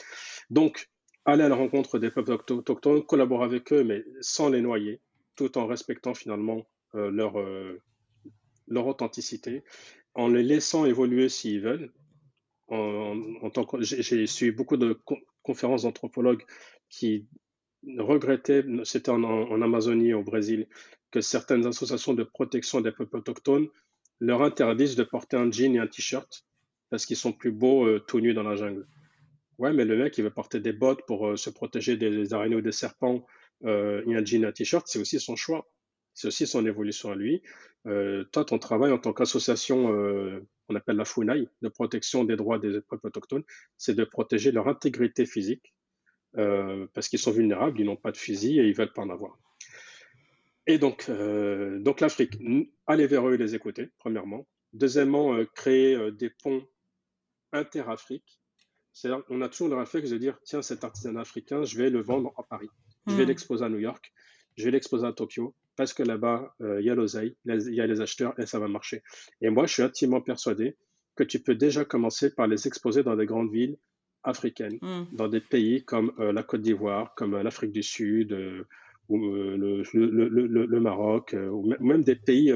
[0.49, 0.89] Donc,
[1.25, 5.01] aller à la rencontre des peuples autochtones, collaborer avec eux, mais sans les noyer,
[5.35, 6.65] tout en respectant finalement
[6.95, 7.81] euh, leur, euh,
[8.67, 9.63] leur authenticité,
[10.15, 11.91] en les laissant évoluer s'ils veulent.
[12.67, 14.99] En, tant que, j'ai suivi beaucoup de
[15.43, 16.43] conférences d'anthropologues
[16.89, 17.27] qui
[17.99, 20.67] regrettait, c'était en, Amazonie, au Brésil,
[21.11, 23.67] que certaines associations de protection des peuples autochtones
[24.19, 26.45] leur interdisent de porter un jean et un t-shirt
[26.89, 28.87] parce qu'ils sont plus beaux euh, tout nus dans la jungle.
[29.57, 32.55] Ouais, mais le mec, il veut porter des bottes pour euh, se protéger des, araignées
[32.55, 33.25] ou des serpents
[33.65, 35.67] euh, et un jean et un t-shirt, c'est aussi son choix.
[36.15, 37.43] C'est aussi son évolution à lui.
[37.83, 39.89] toi, ton travail en tant qu'association,
[40.69, 43.43] on appelle la FUNAI, de protection des droits des peuples autochtones,
[43.77, 45.73] c'est de protéger leur intégrité physique,
[46.37, 49.09] euh, parce qu'ils sont vulnérables, ils n'ont pas de fusil et ils veulent pas en
[49.09, 49.37] avoir.
[50.67, 52.37] Et donc, euh, donc l'Afrique,
[52.87, 54.47] aller vers eux et les écouter, premièrement.
[54.73, 56.65] Deuxièmement, euh, créer des ponts
[57.53, 58.41] inter-Afrique.
[58.91, 62.01] C'est-à-dire, on a toujours le réflexe de dire, tiens, cet artisanat africain, je vais le
[62.01, 62.69] vendre à Paris.
[63.07, 63.27] Je vais hmm.
[63.27, 64.11] l'exposer à New York.
[64.57, 65.53] Je vais l'exposer à Tokyo.
[65.75, 68.67] Parce que là-bas, il y a l'oseille, il y a les acheteurs et ça va
[68.67, 69.03] marcher.
[69.41, 70.77] Et moi, je suis intimement persuadé
[71.15, 73.77] que tu peux déjà commencer par les exposer dans des grandes villes
[74.23, 75.03] africaines, mm.
[75.13, 78.63] dans des pays comme euh, la Côte d'Ivoire, comme euh, l'Afrique du Sud, euh,
[79.07, 82.51] ou le, le, Maroc, ou même des pays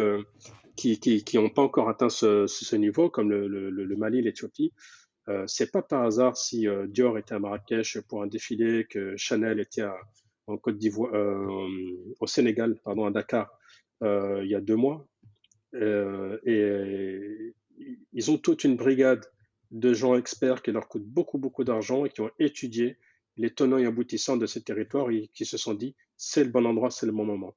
[0.76, 4.74] qui n'ont pas encore atteint ce, niveau, comme le, Mali, l'Éthiopie.
[5.28, 9.60] Euh, c'est pas par hasard si Dior était à Marrakech pour un défilé, que Chanel
[9.60, 9.84] était
[10.58, 11.12] Côte d'Ivoire,
[12.20, 13.58] au Sénégal, pardon, à Dakar,
[14.02, 15.08] il y a deux mois.
[15.74, 17.54] et
[18.14, 19.26] ils ont toute une brigade
[19.72, 22.98] de gens experts qui leur coûtent beaucoup, beaucoup d'argent et qui ont étudié
[23.38, 26.66] les tenants et aboutissants de ces territoires et qui se sont dit c'est le bon
[26.66, 27.56] endroit, c'est le bon moment.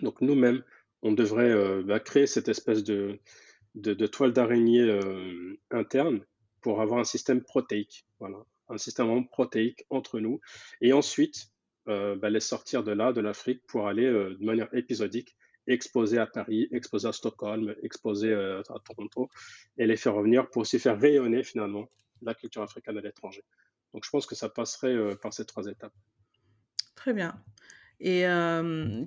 [0.00, 0.62] Donc nous-mêmes,
[1.02, 3.18] on devrait euh, bah, créer cette espèce de,
[4.06, 6.24] toile d'araignée euh, interne
[6.60, 8.06] pour avoir un système protéique.
[8.20, 8.38] Voilà,
[8.68, 10.40] un système protéique entre nous.
[10.80, 11.51] Et ensuite, euh,
[11.86, 16.68] bah, les sortir de là, de l'Afrique, pour aller de manière épisodique exposer à Paris,
[16.72, 19.28] exposer à Stockholm, exposer à Toronto,
[19.78, 21.88] et les faire revenir pour aussi faire rayonner finalement
[22.20, 23.42] la culture africaine à l'étranger.
[23.94, 25.94] Donc je pense que ça passerait par ces trois étapes.
[26.94, 27.40] Très bien.
[28.04, 28.22] Et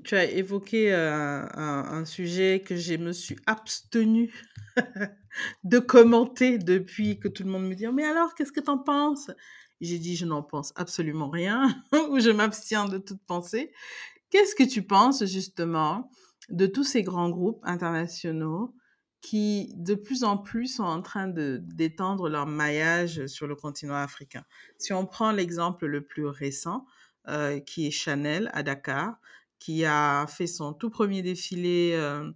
[0.03, 4.34] tu as évoqué un, sujet que je me suis abstenue
[5.65, 8.78] de commenter depuis que tout le monde me dit Mais alors, qu'est-ce que tu en
[8.78, 9.32] penses?
[9.82, 13.71] J'ai dit Je n'en pense absolument rien, ou je m'abstiens de toute pensée.
[14.30, 16.09] Qu'est-ce que tu penses justement
[16.49, 18.76] de tous ces grands groupes internationaux
[19.21, 24.43] qui, de plus en plus, sont en train d'étendre leur maillage sur le continent africain?
[24.78, 26.86] Si on prend l'exemple le plus récent,
[27.28, 29.15] euh, qui est Chanel à Dakar,
[29.57, 32.32] qui a fait son tout premier défilé euh,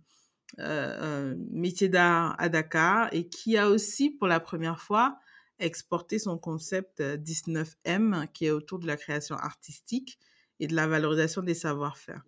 [0.58, 5.20] euh, métier d'art à Dakar et qui a aussi pour la première fois
[5.60, 10.20] exporté son concept 19M qui est autour de la création artistique
[10.60, 12.24] et de la valorisation des savoir-faire.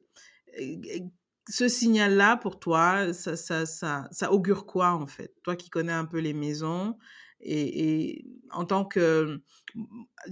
[1.49, 5.33] Ce signal-là, pour toi, ça, ça, ça, augure quoi en fait?
[5.43, 6.95] Toi qui connais un peu les maisons,
[7.41, 9.41] et, en tant que...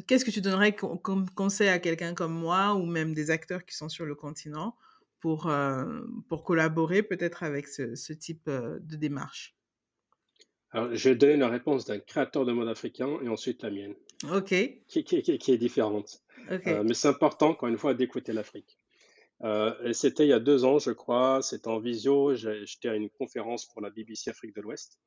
[0.07, 3.75] Qu'est-ce que tu donnerais comme conseil à quelqu'un comme moi ou même des acteurs qui
[3.75, 4.75] sont sur le continent
[5.19, 9.55] pour, euh, pour collaborer peut-être avec ce, type euh, de démarche?
[10.71, 13.95] Alors, je vais donner la réponse d'un créateur de mode africain et ensuite la mienne.
[14.31, 14.53] OK.
[14.87, 16.21] Qui, qui, qui est différente.
[16.51, 18.77] Euh, mais c'est important, encore une fois, d'écouter l'Afrique.
[19.93, 21.41] c'était il y a deux ans, je crois.
[21.41, 22.35] C'était en visio.
[22.35, 24.99] J'étais à une conférence pour la BBC Afrique de l'Ouest.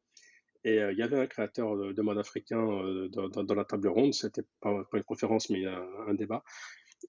[0.64, 4.14] Et euh, il y avait un créateur de, mode africain euh, dans, la table ronde,
[4.14, 6.44] c'était pas, pas une conférence, mais un, débat.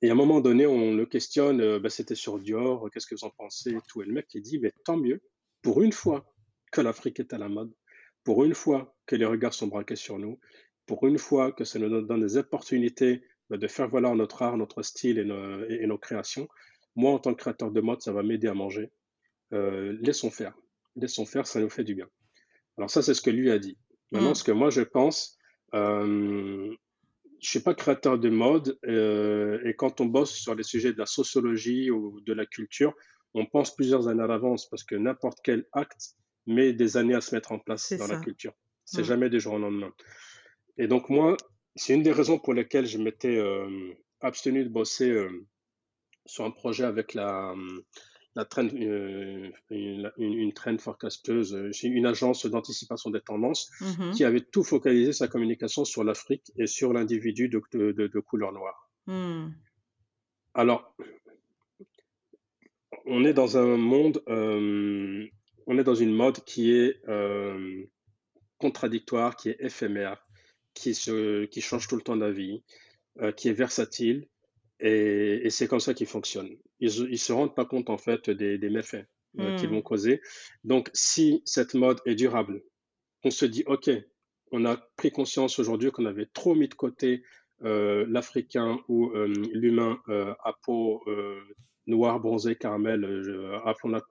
[0.01, 3.15] Et à un moment donné, on le questionne, euh, bah, c'était sur Dior, qu'est-ce que
[3.15, 4.01] vous en pensez tout.
[4.01, 5.21] Et le mec, il dit, mais tant mieux,
[5.61, 6.25] pour une fois
[6.71, 7.71] que l'Afrique est à la mode,
[8.23, 10.39] pour une fois que les regards sont braqués sur nous,
[10.85, 14.57] pour une fois que ça nous donne des opportunités bah, de faire valoir notre art,
[14.57, 16.47] notre style et nos, et nos, créations.
[16.95, 18.91] Moi, en tant que créateur de mode, ça va m'aider à manger.
[19.51, 20.53] laissons faire.
[20.95, 22.07] Laissons faire, ça nous fait du bien.
[22.77, 23.77] Alors ça, c'est ce que lui a dit.
[24.11, 24.35] Maintenant, mm.
[24.35, 25.37] ce que moi, je pense,
[25.73, 26.73] euh,
[27.39, 30.99] je suis pas créateur de mode euh, et quand on bosse sur les sujets de
[30.99, 32.93] la sociologie ou de la culture,
[33.33, 36.15] on pense plusieurs années à l'avance parce que n'importe quel acte
[36.45, 38.53] met des années à se mettre en place dans la culture.
[38.85, 39.05] C'est mm.
[39.05, 39.91] jamais des jours au lendemain.
[40.77, 41.37] Et donc moi,
[41.75, 45.45] c'est une des raisons pour lesquelles je m'étais euh, abstenu de bosser euh,
[46.25, 47.55] sur un projet avec la
[48.35, 54.15] la trend, euh, une, une, trend forecasteuse, euh, une agence d'anticipation des tendances mm-hmm.
[54.15, 58.89] qui avait tout focalisé sa communication sur l'Afrique et sur l'individu de, de, couleur noire.
[59.05, 59.49] Mm.
[60.55, 60.95] Alors,
[63.05, 65.27] on est dans un monde, euh,
[65.67, 67.01] on est dans une mode qui est
[68.57, 70.25] contradictoire, qui est éphémère,
[70.73, 72.63] qui, se, qui change tout le temps d'avis,
[73.35, 74.27] qui est versatile
[74.83, 76.57] et, c'est comme ça qu'ils fonctionnent.
[76.79, 79.07] Ils ne se rendent pas compte en fait des, méfaits
[79.39, 79.75] euh, qu'ils hmm.
[79.75, 80.21] vont causer.
[80.65, 82.61] Donc si cette mode est durable,
[83.23, 83.89] on se dit, OK,
[84.51, 87.23] on a pris conscience aujourd'hui qu'on avait trop mis de côté
[87.63, 91.01] euh, l'Africain ou euh, l'humain à peau
[91.87, 93.05] noire, bronzée, caramel,
[93.65, 94.01] appelons-la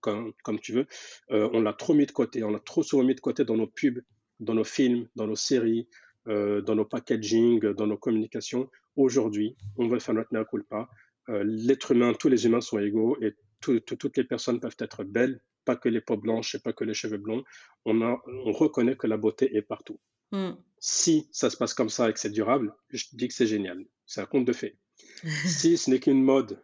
[0.00, 0.86] comme, comme, tu veux,
[1.28, 3.66] on l'a trop mis de côté, on l'a trop souvent mis de côté dans nos
[3.66, 4.00] pubs,
[4.40, 5.88] dans nos films, dans nos séries,
[6.26, 8.68] dans nos packaging, dans nos communications.
[8.96, 10.88] Aujourd'hui, on va faire notre mea culpa.
[11.28, 15.40] Euh, l'être humain, tous les humains sont égaux et toutes les personnes peuvent être belles,
[15.64, 17.44] pas que les peaux blanches et pas que les cheveux blonds.
[17.84, 20.00] On, on reconnaît que la beauté est partout.
[20.32, 20.52] Hmm.
[20.78, 23.84] Si ça se passe comme ça et que c'est durable, je dis que c'est génial.
[24.04, 24.78] C'est un conte de fées.
[25.46, 26.60] si ce n'est qu'une mode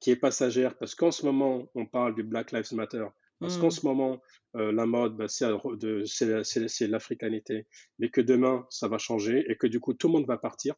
[0.00, 3.06] qui est passagère, parce qu'en ce moment, on parle du Black Lives Matter,
[3.40, 3.72] parce qu'en hmm.
[3.72, 4.22] ce moment,
[4.56, 7.66] euh, la mode, bah, c'est l'africanité,
[7.98, 10.74] mais que demain, ça va changer et que du coup, tout le monde va partir,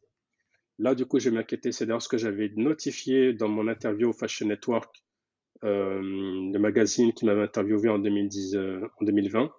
[0.82, 1.72] Là, du coup, je m'inquiétais.
[1.72, 5.04] C'est d'ailleurs ce que j'avais notifié dans mon interview au Fashion Network,
[5.62, 9.52] euh, le magazine qui m'avait interviewé en, 2010, euh, en 2020,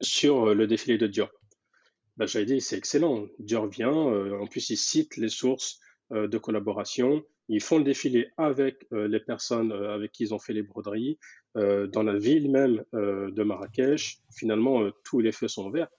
[0.00, 1.28] sur le défilé de Dior.
[2.16, 3.26] Ben, j'avais dit, c'est excellent.
[3.40, 3.90] Dior vient.
[3.90, 5.80] en plus, il cite les sources
[6.12, 7.24] de collaboration.
[7.48, 11.18] Ils font le défilé avec les personnes avec qui ils ont fait les broderies,
[11.54, 14.18] dans la ville même de Marrakech.
[14.34, 15.90] Finalement, tous les feux sont verts.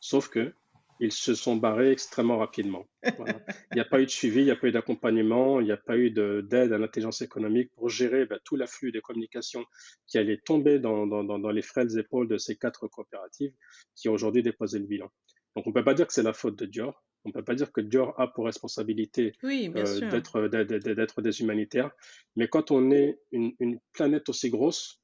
[0.00, 0.54] Sauf que
[1.00, 2.86] ils se sont barrés extrêmement rapidement.
[3.02, 5.72] Il n'y a pas eu de suivi, il n'y a pas eu d'accompagnement, il n'y
[5.72, 9.64] a pas eu d'aide à l'intelligence économique pour gérer ben, tout l'afflux des communications
[10.06, 13.52] qui allait tomber dans, dans, les frêles épaules de ces quatre coopératives
[13.96, 15.10] qui ont aujourd'hui déposé le bilan.
[15.56, 17.02] Donc on ne peut pas dire que c'est la faute de Dior.
[17.24, 21.90] On ne peut pas dire que Dior a pour responsabilité euh, d'être des humanitaires.
[22.36, 25.00] Mais quand on est une, une planète aussi grosse,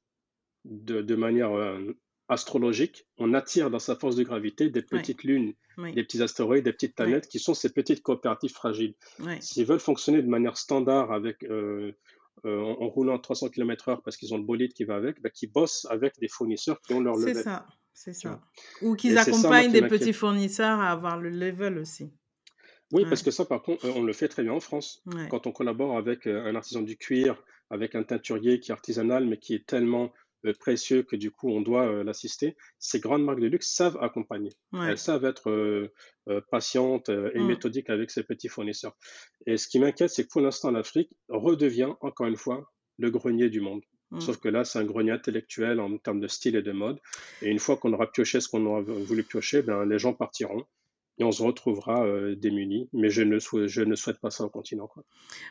[0.65, 1.95] de, de manière euh,
[2.29, 6.73] astrologique, on attire dans sa force de gravité des petites lunes, des petits astéroïdes, des
[6.73, 8.95] petites planètes qui sont ces petites coopératives fragiles.
[9.39, 11.93] S'ils veulent fonctionner de manière standard avec euh,
[12.45, 15.29] euh, en, roulant à 300 km/h parce qu'ils ont le bolide qui va avec, bah,
[15.29, 17.35] qui bossent avec des fournisseurs qui ont leur level.
[17.35, 17.65] C'est ça,
[17.97, 18.41] c'est ça.
[18.81, 22.11] Ou qu'ils accompagnent des petits fournisseurs à avoir le level aussi.
[22.93, 25.03] Oui, parce que ça, par contre, on le fait très bien en France.
[25.29, 29.25] Quand on collabore avec euh, un artisan du cuir, avec un teinturier qui est artisanal,
[29.25, 30.13] mais qui est tellement
[30.45, 33.97] euh, précieux que du coup on doit euh, l'assister, ces grandes marques de luxe savent
[34.01, 34.51] accompagner.
[34.73, 35.91] Elles savent être euh,
[36.51, 37.47] patientes et mmh.
[37.47, 38.95] méthodiques avec ces petits fournisseurs.
[39.47, 43.49] Et ce qui m'inquiète, c'est que pour l'instant, l'Afrique redevient, encore une fois, le grenier
[43.49, 43.81] du monde.
[44.11, 44.21] Mmh.
[44.21, 46.99] Sauf que là, c'est un grenier intellectuel en termes de style et de mode.
[47.41, 50.65] Et une fois qu'on aura pioché ce qu'on aura voulu piocher, ben, les gens partiront
[51.19, 52.05] et on se retrouvera
[52.35, 52.89] démunis.
[52.93, 54.87] Mais je ne, je ne souhaite pas ça au continent.
[54.87, 55.03] Quoi.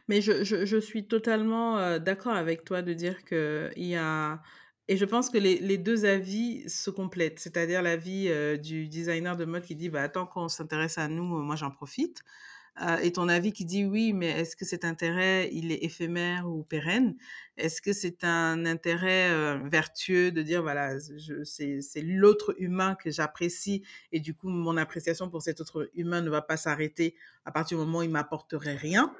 [0.09, 4.41] Mais je, je, je suis totalement d'accord avec toi de dire qu'il y a
[4.89, 9.37] et je pense que les, les deux avis se complètent, c'est-à-dire l'avis euh, du designer
[9.37, 12.23] de mode qui dit bah, tant qu'on s'intéresse à nous, moi j'en profite.
[12.83, 16.47] Euh, et ton avis qui dit oui, mais est-ce que cet intérêt, il est éphémère
[16.47, 17.17] ou pérenne?
[17.57, 20.99] Est-ce que c'est un intérêt euh, vertueux de dire voilà,
[21.45, 26.29] c'est l'autre humain que j'apprécie et du coup mon appréciation pour cet autre humain ne
[26.29, 27.15] va pas s'arrêter
[27.47, 29.15] à partir du moment où il m'apporterait rien?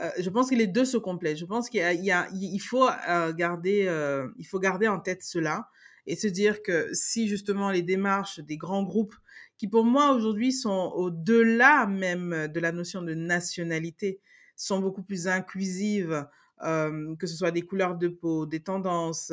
[0.00, 1.38] Euh, je pense que les deux se complètent.
[1.38, 2.88] Je pense qu'il il faut
[3.34, 5.68] garder, il faut garder en tête cela
[6.08, 9.14] et se dire que si justement les démarches des grands groupes,
[9.58, 14.20] qui pour moi aujourd'hui sont au-delà même de la notion de nationalité,
[14.56, 16.26] sont beaucoup plus inclusives,
[16.60, 19.32] que ce soit des couleurs de peau, des tendances,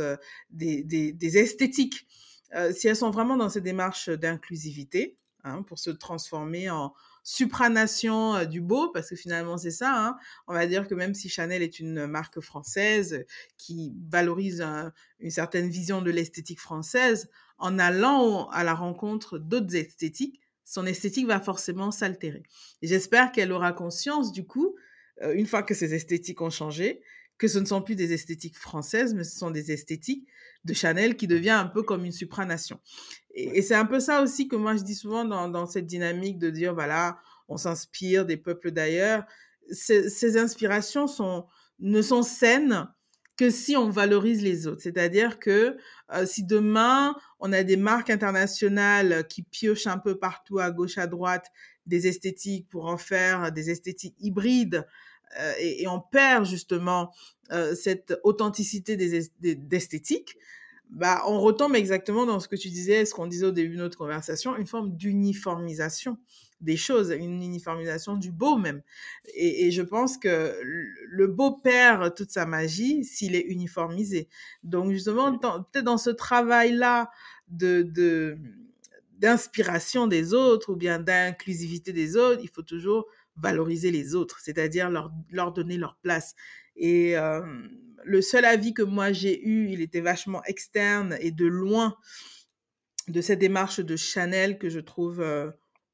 [0.51, 2.05] des, des, esthétiques,
[2.73, 6.93] si elles sont vraiment dans ces démarches d'inclusivité, hein, pour se transformer en,
[7.25, 9.93] supranation euh, du beau, parce que finalement c'est ça.
[9.93, 10.15] Hein.
[10.47, 13.25] On va dire que même si Chanel est une marque française
[13.57, 14.65] qui valorise
[15.19, 21.27] une certaine vision de l'esthétique française, en allant à la rencontre d'autres esthétiques, son esthétique
[21.27, 22.43] va forcément s'altérer.
[22.81, 24.75] J'espère qu'elle aura conscience du coup,
[25.21, 27.01] euh, une fois que ces esthétiques ont changé,
[27.37, 30.27] que ce ne sont plus des esthétiques françaises, mais ce sont des esthétiques
[30.63, 32.79] de Chanel qui devient un peu comme une supranation.
[33.35, 36.49] Et, c'est un peu ça aussi que moi je dis souvent dans, cette dynamique de
[36.49, 39.23] dire, voilà, on s'inspire des peuples d'ailleurs.
[39.71, 41.45] Ces, inspirations sont,
[41.79, 42.87] ne sont saines
[43.37, 44.81] que si on valorise les autres.
[44.81, 45.77] C'est-à-dire que
[46.13, 50.97] euh, si demain, on a des marques internationales qui piochent un peu partout à gauche,
[50.97, 51.51] à droite,
[51.85, 54.87] des esthétiques pour en faire des esthétiques hybrides,
[55.39, 57.11] euh, et, on perd justement
[57.51, 60.37] euh, cette authenticité d'esthétique,
[60.89, 63.81] bah, on retombe exactement dans ce que tu disais, ce qu'on disait au début de
[63.81, 66.17] notre conversation, une forme d'uniformisation
[66.61, 68.81] des choses, une uniformisation du beau même.
[69.35, 74.29] Et, je pense que le beau perd toute sa magie s'il est uniformisé.
[74.63, 77.09] Donc justement, peut-être dans ce travail-là
[77.49, 78.37] de
[79.17, 83.05] d'inspiration des autres ou bien d'inclusivité des autres, il faut toujours
[83.37, 86.35] valoriser les autres, c'est-à-dire leur, leur donner leur place.
[86.75, 87.15] Et
[88.05, 91.95] le seul avis que moi j'ai eu, il était vachement externe et de loin
[93.07, 95.23] de cette démarche de Chanel que je trouve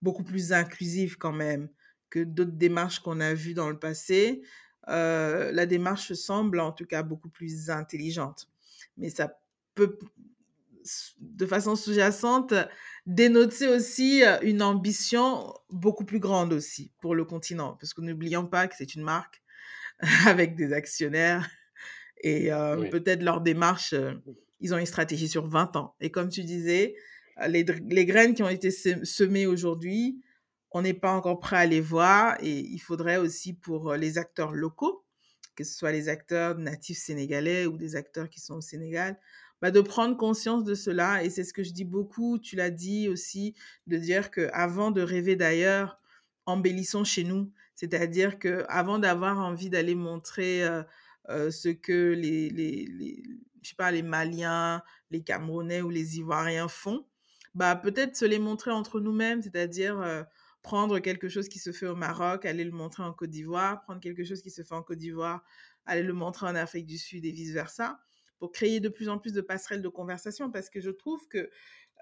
[0.02, 1.70] beaucoup plus inclusive quand même
[2.10, 4.42] que d'autres démarches qu'on a vues dans le passé.
[4.88, 8.48] la démarche semble en tout cas beaucoup plus intelligente.
[8.98, 9.40] Mais ça
[9.76, 9.98] peut,
[11.20, 12.54] de façon sous-jacente,
[13.06, 17.78] dénoter aussi une ambition beaucoup plus grande aussi pour le continent.
[17.80, 19.42] Parce que n'oublions pas que c'est une marque
[20.26, 21.50] avec des actionnaires
[22.24, 22.50] et
[22.92, 23.96] peut-être leur démarche,
[24.60, 25.96] ils ont une stratégie sur 20 ans.
[26.00, 26.96] Et comme tu disais,
[27.48, 30.22] les, les graines qui ont été semées aujourd'hui,
[30.72, 34.54] on n'est pas encore prêt à les voir et il faudrait aussi pour les acteurs
[34.54, 35.04] locaux,
[35.56, 39.20] que ce soit les acteurs natifs sénégalais ou des acteurs qui sont au Sénégal,
[39.62, 41.24] bah, de prendre conscience de cela.
[41.24, 43.54] Et c'est ce que je dis beaucoup, tu l'as dit aussi,
[43.88, 46.00] de dire que avant de rêver d'ailleurs,
[46.46, 47.52] embellissons chez nous.
[47.76, 50.84] C'est-à-dire que avant d'avoir envie d'aller montrer euh,
[51.30, 53.24] euh, ce que les, les,
[53.62, 57.06] je sais pas, les Maliens, les Camerounais ou les Ivoiriens font,
[57.54, 60.24] bah peut-être se les montrer entre nous-mêmes, c'est-à-dire euh,
[60.62, 64.00] prendre quelque chose qui se fait au Maroc, aller le montrer en Côte d'Ivoire, prendre
[64.00, 65.44] quelque chose qui se fait en Côte d'Ivoire,
[65.86, 68.00] aller le montrer en Afrique du Sud et vice-versa,
[68.40, 71.50] pour créer de plus en plus de passerelles de conversation, parce que je trouve que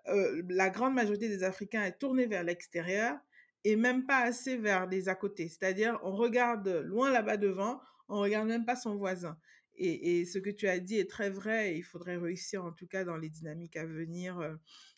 [0.08, 3.18] euh, la grande majorité des Africains est tournée vers l'extérieur
[3.64, 5.50] et même pas assez vers les à côté.
[5.50, 9.38] C'est-à-dire, on regarde loin là-bas devant, on regarde même pas son voisin.
[9.82, 11.78] Et, ce que tu as dit est très vrai.
[11.78, 14.56] Il faudrait réussir, en tout cas, dans les dynamiques à venir, euh,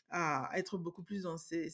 [0.10, 1.70] à être beaucoup plus dans ces,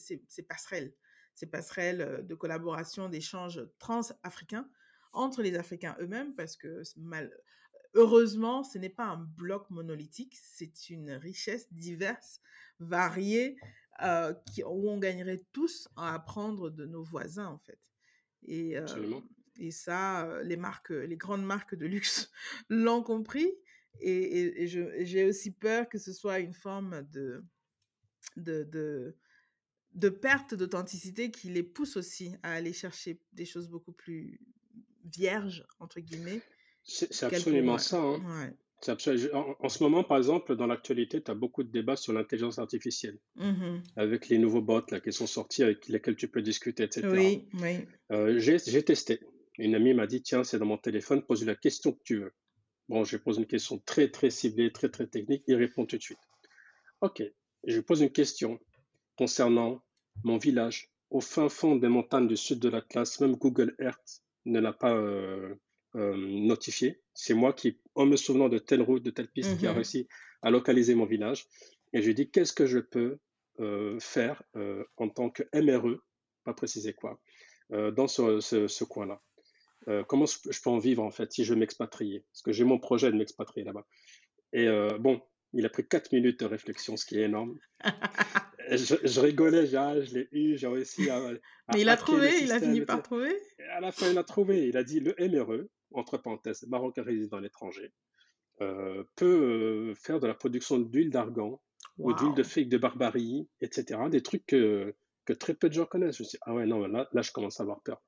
[0.46, 0.92] passerelles,
[1.34, 4.68] ces passerelles euh, de collaboration, d'échanges trans-africains
[5.14, 7.34] entre les Africains eux-mêmes, parce que mal,
[7.94, 12.42] heureusement, ce n'est pas un bloc monolithique, c'est une richesse diverse,
[12.78, 13.56] variée,
[14.02, 17.80] euh, qui, où on gagnerait tous à apprendre de nos voisins, en fait.
[18.44, 18.86] Et, euh,
[19.58, 22.30] et ça, les marques, les grandes marques de luxe
[22.68, 23.52] l'ont compris.
[24.00, 27.42] Et, et, j'ai aussi peur que ce soit une forme de,
[28.36, 29.16] de, de,
[29.94, 34.40] de perte d'authenticité qui les pousse aussi à aller chercher des choses beaucoup plus
[35.04, 36.40] vierges, entre guillemets.
[36.84, 38.00] C'est absolument ça.
[38.00, 38.52] Hein.
[39.60, 43.18] En, ce moment, par exemple, dans l'actualité, tu as beaucoup de débats sur l'intelligence artificielle,
[43.34, 47.08] mmh avec les nouveaux bots là, qui sont sortis, avec lesquels tu peux discuter, etc.
[47.10, 47.78] Oui, oui.
[48.12, 49.20] Euh, j'ai testé.
[49.58, 52.32] Une amie m'a dit, tiens, c'est dans mon téléphone, pose la question que tu veux.
[52.88, 56.02] Bon, je pose une question très, très ciblée, très, très technique, il répond tout de
[56.02, 56.18] suite.
[57.00, 57.22] OK,
[57.64, 58.58] je pose une question
[59.16, 59.82] concernant
[60.24, 64.22] mon village, au fin fond des montagnes du sud de la classe, même Google Earth
[64.44, 65.54] ne l'a pas euh,
[65.96, 67.00] euh, notifié.
[67.14, 69.76] C'est moi qui, en me souvenant de telle route, de telle piste, qui a mhm.
[69.76, 70.08] réussi
[70.42, 71.46] à localiser mon village.
[71.92, 73.18] Et je lui dis qu'est-ce que je peux
[73.60, 74.42] euh, faire
[74.96, 76.00] en tant que MRE,
[76.44, 77.20] pas préciser quoi,
[77.70, 79.20] dans ce, coin-là.
[80.06, 83.10] Comment je peux en vivre en fait si je m'expatrie Parce que j'ai mon projet
[83.10, 83.86] de m'expatrier là-bas.
[84.52, 84.68] Et
[84.98, 85.20] bon,
[85.52, 87.58] il a pris 4 minutes de réflexion, ce qui est énorme.
[88.70, 91.20] je, rigolais, je l'ai eu, j'ai réussi à.
[91.72, 93.34] Mais il a trouvé, il a fini par trouver?
[93.70, 94.68] à la fin, il a trouvé.
[94.68, 97.92] Il a dit le MRE, entre parenthèses, Marocain résident à l'étranger,
[98.60, 101.60] euh, peut euh, faire de la production d'huile d'argan
[101.96, 104.00] ou d'huile de figue de barbarie, etc.
[104.10, 106.18] Des trucs que, que très peu de gens connaissent.
[106.18, 108.02] Je me suis dit, ah ouais, non, là, là je commence à avoir peur.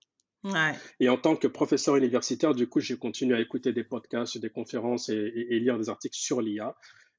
[1.01, 4.51] Et en tant que professeur universitaire, du coup, j'ai continué à écouter des podcasts, des
[4.51, 6.75] conférences et, lire des articles sur l'IA.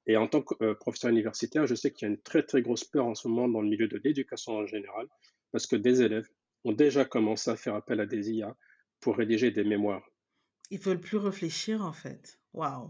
[0.07, 2.63] Et en tant que euh, professeur universitaire, je sais qu'il y a une très, très
[2.63, 5.07] grosse peur en ce moment dans le milieu de l'éducation en général,
[5.51, 6.27] parce que des élèves
[6.63, 8.55] ont déjà commencé à faire appel à des IA
[8.99, 10.03] pour rédiger des mémoires.
[10.71, 12.39] Ils veulent plus réfléchir en fait.
[12.53, 12.89] Waouh.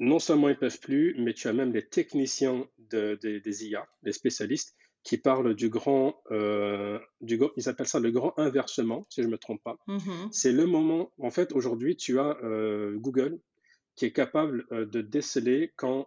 [0.00, 4.12] Non seulement ils peuvent plus, mais tu as même les techniciens de, des IA, les
[4.12, 5.20] spécialistes, qui
[5.56, 9.62] du grand, euh, du, ils appellent ça le grand inversement, si je ne me trompe
[9.62, 9.78] pas.
[9.88, 10.28] Mm-hmm.
[10.30, 13.40] C'est le moment, en fait, aujourd'hui, tu as euh, Google
[13.96, 16.06] qui est capable euh, de déceler quand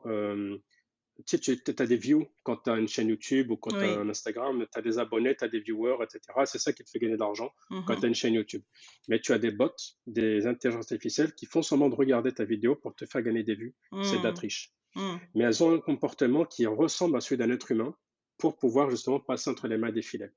[1.26, 4.00] tu, tu as des views quand tu as une chaîne YouTube ou quand tu as
[4.00, 6.22] un Instagram, tu as des abonnés, tu as des viewers, etc.
[6.46, 8.00] C'est ça qui te fait gagner de l'argent quand mhm.
[8.00, 8.64] tu as une chaîne YouTube.
[9.10, 9.70] Mais tu as des bots,
[10.08, 13.56] des intelligences artificielles qui font seulement de regarder ta vidéo pour te faire gagner des
[13.56, 13.76] vues.
[14.04, 14.36] C'est de la mhm.
[14.36, 14.74] triche.
[14.96, 15.20] Mhm.
[15.36, 17.96] Mais elles ont un comportement qui ressemble à celui d'un être humain
[18.44, 20.34] pour pouvoir justement passer entre les mains des filets.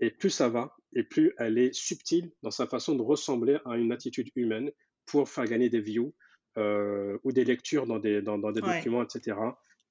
[0.00, 3.78] Et plus ça va, et plus elle est subtile dans sa façon de ressembler à
[3.78, 4.70] une attitude humaine
[5.06, 6.12] pour faire gagner des views
[6.58, 9.36] euh, ou des lectures dans des, dans, des documents, etc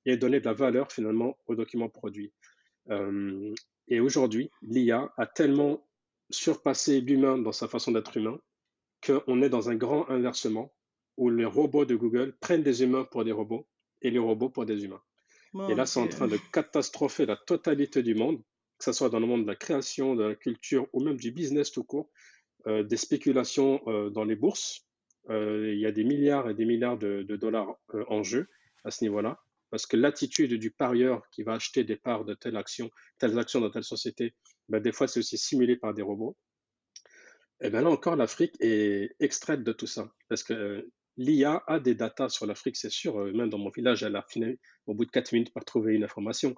[0.06, 2.32] et donner de la valeur finalement aux documents produits.
[2.90, 3.54] Euh,
[3.88, 5.86] et aujourd'hui, l'IA a tellement
[6.30, 8.40] surpassé l'humain dans sa façon d'être humain
[9.06, 10.74] qu'on est dans un grand inversement
[11.18, 13.68] où les robots de Google prennent des humains pour des robots
[14.02, 15.02] et les robots pour des humains.
[15.70, 18.42] Et là, c'est en train de catastropher la totalité du monde,
[18.78, 21.32] que ce soit dans le monde de la création, de la culture ou même du
[21.32, 22.10] business tout court,
[22.68, 24.86] euh, des spéculations euh, dans les bourses.
[25.30, 27.76] il y a des milliards et des milliards de, de dollars
[28.08, 28.48] en jeu
[28.84, 29.40] à ce niveau-là
[29.70, 33.62] parce que l'attitude du parieur qui va acheter des parts de telle action, telles actions
[33.62, 34.36] dans telle société,
[34.68, 36.38] ben des fois c'est aussi simulé par des robots.
[37.62, 41.80] Et bien là encore, l'Afrique est extraite de tout ça, parce que euh, l'IA a
[41.80, 43.20] des datas sur l'Afrique, c'est sûr.
[43.20, 44.58] Euh, même dans mon village, elle a fini
[44.88, 46.56] au bout de 4 minutes par trouver une information.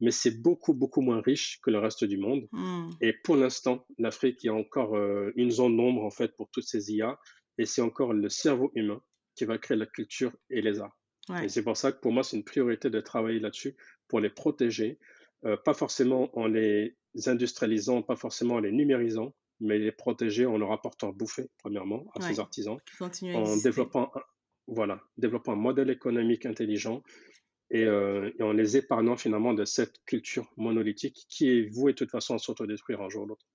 [0.00, 2.46] Mais c'est beaucoup, beaucoup moins riche que le reste du monde.
[2.52, 2.90] Hmm.
[3.00, 6.92] Et pour l'instant, l'Afrique est encore euh, une zone d'ombre, en fait, pour toutes ces
[6.92, 7.18] IA.
[7.56, 9.00] Et c'est encore le cerveau humain
[9.36, 10.96] qui va créer la culture et les arts.
[11.42, 13.76] Et c'est pour ça que pour moi, c'est une priorité de travailler là-dessus
[14.08, 14.98] pour les protéger,
[15.46, 16.96] euh, pas forcément en les
[17.26, 22.20] industrialisant, pas forcément en les numérisant, mais les protéger en leur apportant bouffer, premièrement, à
[22.20, 24.20] ces artisans, en développant, un,
[24.66, 27.02] voilà, développant un modèle économique intelligent
[27.70, 31.98] et, euh, et, en les épargnant finalement de cette culture monolithique qui est vouée de
[31.98, 33.46] toute façon à s'autodétruire un jour ou l'autre.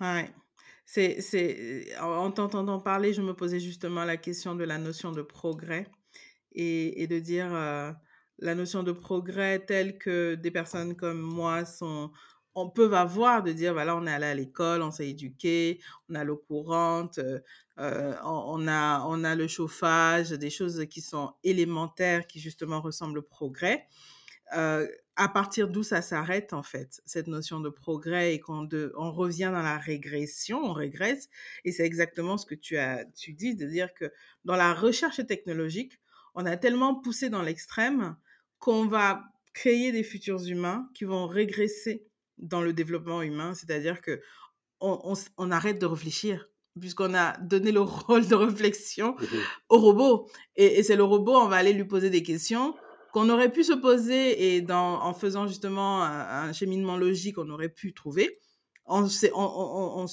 [0.00, 0.28] Ouais.
[0.84, 5.22] C'est, c'est, en t'entendant parler, je me posais justement la question de la notion de
[5.22, 5.88] progrès
[6.52, 7.90] et, de dire euh,
[8.38, 12.12] la notion de progrès telle que des personnes comme moi sont,
[12.56, 16.16] on peut avoir de dire, voilà, on est allé à l'école, on s'est éduqué, on
[16.16, 17.20] a l'eau courante,
[17.76, 23.22] on, a, on a le chauffage, des choses qui sont élémentaires, qui justement ressemblent au
[23.22, 23.86] progrès
[25.16, 29.50] à partir d'où ça s'arrête en fait, cette notion de progrès et qu'on on revient
[29.52, 31.28] dans la régression, on régresse.
[31.64, 34.12] Et c'est exactement ce que tu as tu dis, de dire que
[34.44, 35.98] dans la recherche technologique,
[36.34, 38.16] on a tellement poussé dans l'extrême
[38.58, 42.06] qu'on va créer des futurs humains qui vont régresser
[42.38, 44.20] dans le développement humain, c'est-à-dire que
[44.80, 49.24] on, on, arrête de réfléchir puisqu'on a donné le rôle de réflexion mmh
[49.70, 50.28] au robot.
[50.56, 52.74] Et, et c'est le robot, on va aller lui poser des questions
[53.16, 57.70] qu'on aurait pu se poser et dans, en faisant justement un, cheminement logique, on aurait
[57.70, 58.38] pu trouver.
[58.84, 60.06] On, on,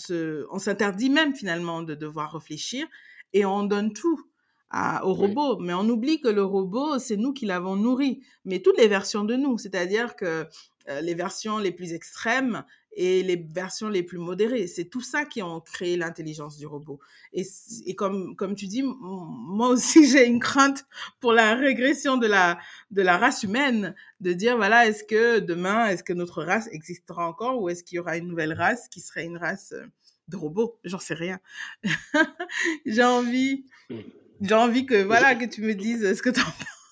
[0.49, 2.87] on s'interdit même finalement de devoir réfléchir
[3.33, 4.21] et on donne tout
[4.69, 5.59] à, au robot.
[5.59, 8.23] Mais on oublie que le robot, c'est nous qui l'avons nourri.
[8.45, 10.47] Mais toutes les versions de nous, c'est-à-dire que
[10.87, 12.63] les versions les plus extrêmes,
[12.95, 14.67] et les versions les plus modérées.
[14.67, 16.99] C'est tout ça qui ont créé l'intelligence du robot.
[17.33, 17.43] Et,
[17.85, 20.85] et, comme, comme tu dis, moi aussi, j'ai une crainte
[21.19, 22.59] pour la régression de la,
[22.91, 27.27] de la race humaine, de dire, voilà, est-ce que demain, est-ce que notre race existera
[27.27, 29.85] encore ou est-ce qu'il y aura une nouvelle race qui serait une race euh,
[30.27, 30.79] de robots?
[30.83, 31.39] J'en sais rien.
[32.85, 33.95] j'ai envie, mmh.
[34.41, 36.82] j'ai envie que, voilà, que tu me dises ce que tu en penses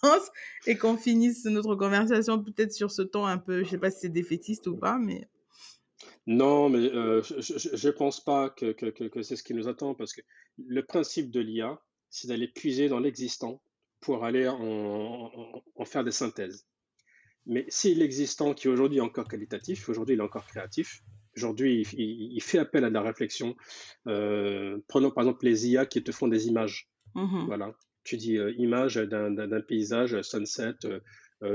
[0.67, 4.01] et qu'on finisse notre conversation peut-être sur ce ton un peu, je sais pas si
[4.01, 5.27] c'est défaitiste ou pas, mais...
[6.27, 10.13] Non, mais euh, je ne pense pas que, que, c'est ce qui nous attend, parce
[10.13, 10.21] que
[10.57, 13.61] le principe de l'IA, c'est d'aller puiser dans l'existant
[14.01, 15.31] pour aller en,
[15.75, 16.67] en, faire des synthèses.
[17.45, 21.01] Mais si l'existant, qui aujourd'hui est encore qualitatif, aujourd'hui il est encore créatif,
[21.35, 23.55] aujourd'hui il, il, fait appel à de la réflexion.
[24.07, 26.87] Euh, prenons par exemple les IA qui te font des images.
[27.15, 27.73] Mmh voilà,
[28.03, 30.75] tu dis euh, image d'un paysage sunset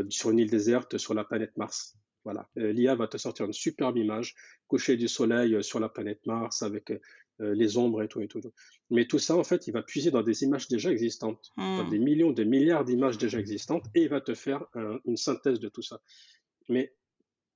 [0.09, 1.97] sur une île déserte sur la planète Mars.
[2.27, 4.35] Voilà, euh, l'IA va te sortir une superbe image,
[4.67, 8.27] coucher du soleil euh, sur la planète Mars avec euh, les ombres et tout, et
[8.27, 8.41] tout,
[8.91, 11.91] Mais tout ça, en fait, il va puiser dans des images déjà existantes, dans hmm.
[11.91, 14.65] des millions, des milliards d'images déjà existantes, et il va te faire
[15.05, 16.01] une synthèse de tout ça.
[16.69, 16.93] Mais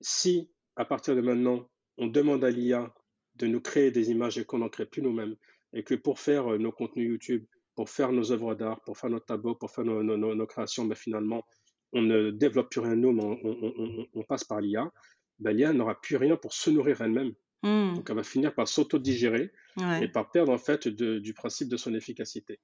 [0.01, 1.69] si, à partir de maintenant,
[1.99, 2.95] on demande à l'IA
[3.37, 5.35] de nous créer des images et qu'on n'en crée plus nous-mêmes,
[5.73, 7.45] et que pour faire nos contenus YouTube,
[7.81, 11.47] pour faire nos œuvres d'art, pour faire nos tableaux, pour faire nos, créations, ben finalement,
[11.95, 13.23] on ne développe plus rien nous, mais
[14.13, 14.93] on, passe par l'IA,
[15.39, 17.33] ben, l'IA n'aura plus rien pour se nourrir elle-même.
[17.63, 17.95] Hmm.
[17.95, 19.51] Donc elle va finir par s'auto-digérer
[20.03, 22.61] et par perdre en fait du principe de son efficacité.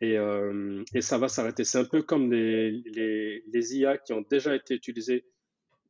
[0.00, 1.62] Et, euh, ça va s'arrêter.
[1.62, 2.72] C'est un peu comme les,
[3.52, 5.26] les, IA qui ont déjà été utilisées,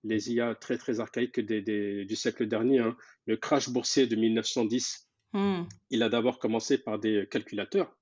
[0.04, 2.80] les IA très très archaïques du siècle dernier.
[2.80, 2.94] Hein.
[3.24, 5.62] Le crash boursier de 1910, hmm.
[5.88, 7.96] il a d'abord commencé par des calculateurs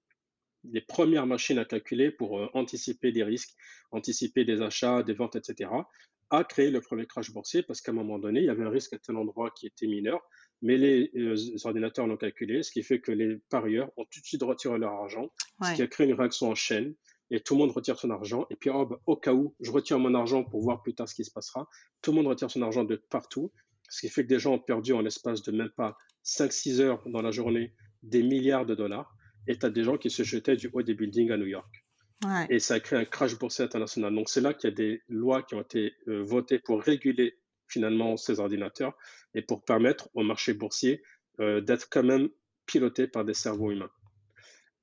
[0.64, 3.54] les premières machines à calculer pour euh, anticiper des risques,
[3.90, 5.70] anticiper des achats, des ventes, etc.,
[6.30, 8.70] a créé le premier crash boursier parce qu'à un moment donné, il y avait un
[8.70, 10.20] risque à tel endroit qui était mineur,
[10.60, 14.26] mais les, euh, ordinateurs l'ont calculé, ce qui fait que les parieurs ont tout de
[14.26, 15.30] suite retiré leur argent,
[15.62, 16.94] ce qui a créé une réaction en chaîne,
[17.30, 19.70] et tout le monde retire son argent, et puis oh, bah, au cas où, je
[19.70, 21.68] retire mon argent pour voir plus tard ce qui se passera,
[22.02, 23.52] tout le monde retire son argent de partout,
[23.88, 27.02] ce qui fait que des gens ont perdu en l'espace de même pas 5-6 heures
[27.08, 29.14] dans la journée des milliards de dollars
[29.48, 31.84] et tu as des gens qui se jetaient du haut des buildings à New York.
[32.50, 34.14] Et ça a créé un crash boursier international.
[34.14, 37.38] Donc c'est là qu'il y a des lois qui ont été euh, votées pour réguler
[37.68, 38.96] finalement ces ordinateurs
[39.34, 41.02] et pour permettre au marché boursier
[41.40, 42.28] euh, d'être quand même
[42.66, 43.90] piloté par des cerveaux humains.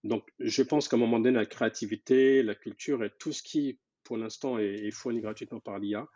[0.03, 3.79] Donc je pense qu'à un moment donné, la créativité, la culture et tout ce qui
[4.03, 6.07] pour l'instant est, fourni gratuitement par l'IA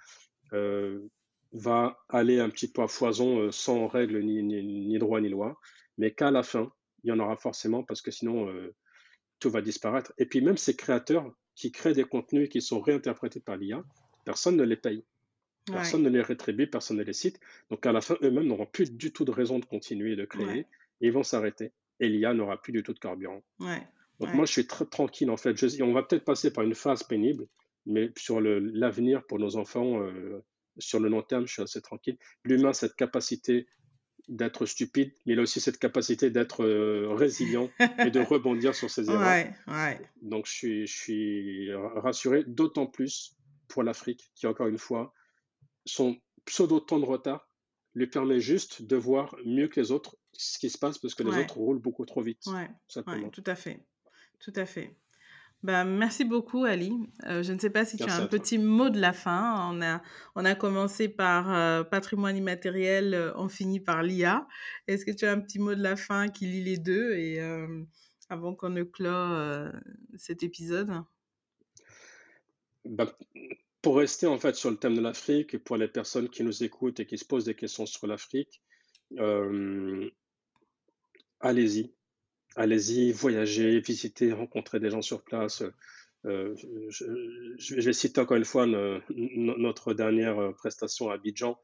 [0.53, 0.99] euh,
[1.51, 5.59] va aller un petit peu à foison sans règles ni, ni, ni droit ni loi,
[5.97, 6.71] mais qu'à la fin,
[7.03, 8.75] il y en aura forcément parce que sinon euh,
[9.39, 10.13] tout va disparaître.
[10.17, 13.83] Et puis même ces créateurs qui créent des contenus qui sont réinterprétés par l'IA,
[14.25, 15.03] personne ne les paye.
[15.65, 17.39] Personne ne les rétribue, personne ne les cite.
[17.69, 20.61] Donc à la fin, eux-mêmes n'auront plus du tout de raison de continuer de créer
[20.61, 21.73] et ils vont s'arrêter.
[21.99, 23.43] Et l'IA n'aura plus du tout de carburant.
[24.19, 25.55] Donc moi, je suis très tranquille en fait.
[25.81, 27.47] on va peut-être passer par une phase pénible,
[27.85, 30.43] mais sur l'avenir pour nos enfants, euh,
[30.77, 32.17] sur le long terme, je suis assez tranquille.
[32.43, 33.67] L'humain, cette capacité
[34.29, 37.69] d'être stupide, mais il a aussi cette capacité d'être euh, résilient
[37.99, 39.45] et de rebondir sur ses erreurs.
[40.21, 43.35] Donc je suis, je suis rassuré, d'autant plus
[43.67, 45.13] pour l'Afrique, qui encore une fois,
[45.85, 47.49] son pseudo temps de retard
[47.95, 51.23] lui permet juste de voir mieux que les autres ce qui se passe parce que
[51.23, 52.43] les autres roulent beaucoup trop vite.
[52.47, 53.85] Oui, tout à fait.
[54.39, 54.95] Tout à fait.
[55.61, 56.93] Bah, merci beaucoup, Ali.
[57.25, 59.69] Euh, je ne sais pas si tu as un petit mot de la fin.
[59.69, 60.01] On a,
[60.35, 64.47] on a commencé par euh, patrimoine immatériel, euh, on finit par l'IA.
[64.87, 67.41] Est-ce que tu as un petit mot de la fin qui lie les deux et
[68.29, 69.71] avant qu'on ne clôt
[70.15, 70.91] cet épisode?
[72.85, 73.17] Bah,
[73.81, 76.63] pour rester en fait sur le thème de l'Afrique et pour les personnes qui nous
[76.63, 78.61] écoutent et qui se posent des questions sur l'Afrique,
[81.41, 81.93] allez-y,
[82.59, 85.63] allez-y, voyagez, visitez, rencontrez des gens sur place.
[86.25, 86.53] Euh,
[86.89, 91.57] je, vais citer encore une fois notre dernière prestation à Abidjan.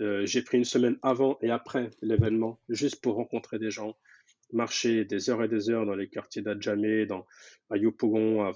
[0.00, 3.96] Euh, j'ai pris une semaine avant et après l'événement, juste pour rencontrer des gens,
[4.52, 7.26] marcher des heures et des heures dans les quartiers d'Adjamé, dans
[7.68, 8.52] à Yopougon,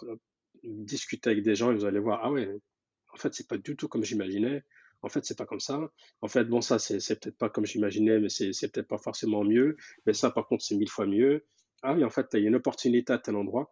[0.64, 2.48] discuter avec des gens et vous allez voir, ah ouais,
[3.12, 4.64] en fait, c'est pas du tout comme j'imaginais.
[5.02, 5.90] En fait, c'est pas comme ça.
[6.22, 9.76] En fait, bon, ça, c'est, peut-être pas comme j'imaginais, mais c'est peut-être pas forcément mieux.
[10.06, 11.44] Mais ça, par contre, c'est mille fois mieux.
[11.82, 13.70] Ah oui, en fait, il y a une opportunité à tel endroit.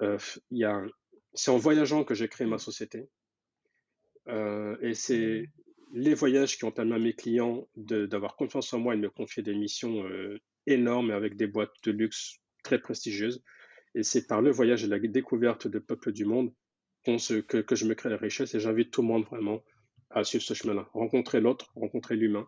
[0.00, 0.18] Euh,
[0.50, 0.82] y a,
[1.34, 3.08] c'est en voyageant que j'ai créé ma société.
[4.28, 5.48] Euh, et c'est
[5.92, 9.10] les voyages qui ont permis à mes clients d'avoir confiance en moi et de me
[9.10, 13.42] confier des missions euh, énormes avec des boîtes de luxe très prestigieuses.
[13.94, 16.52] Et c'est par le voyage et la découverte de peuples du monde
[17.04, 19.62] que, que je me crée la richesse et j'invite tout le monde vraiment
[20.10, 20.88] à suivre ce chemin-là.
[20.94, 22.46] Rencontrer l'autre, rencontrer l'humain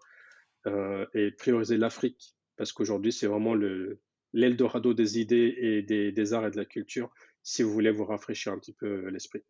[0.66, 4.00] euh, et prioriser l'Afrique parce qu'aujourd'hui, c'est vraiment le,
[4.34, 7.10] l'Eldorado des idées et des, des, arts et de la culture
[7.42, 9.42] si vous voulez vous rafraîchir un petit peu l'esprit.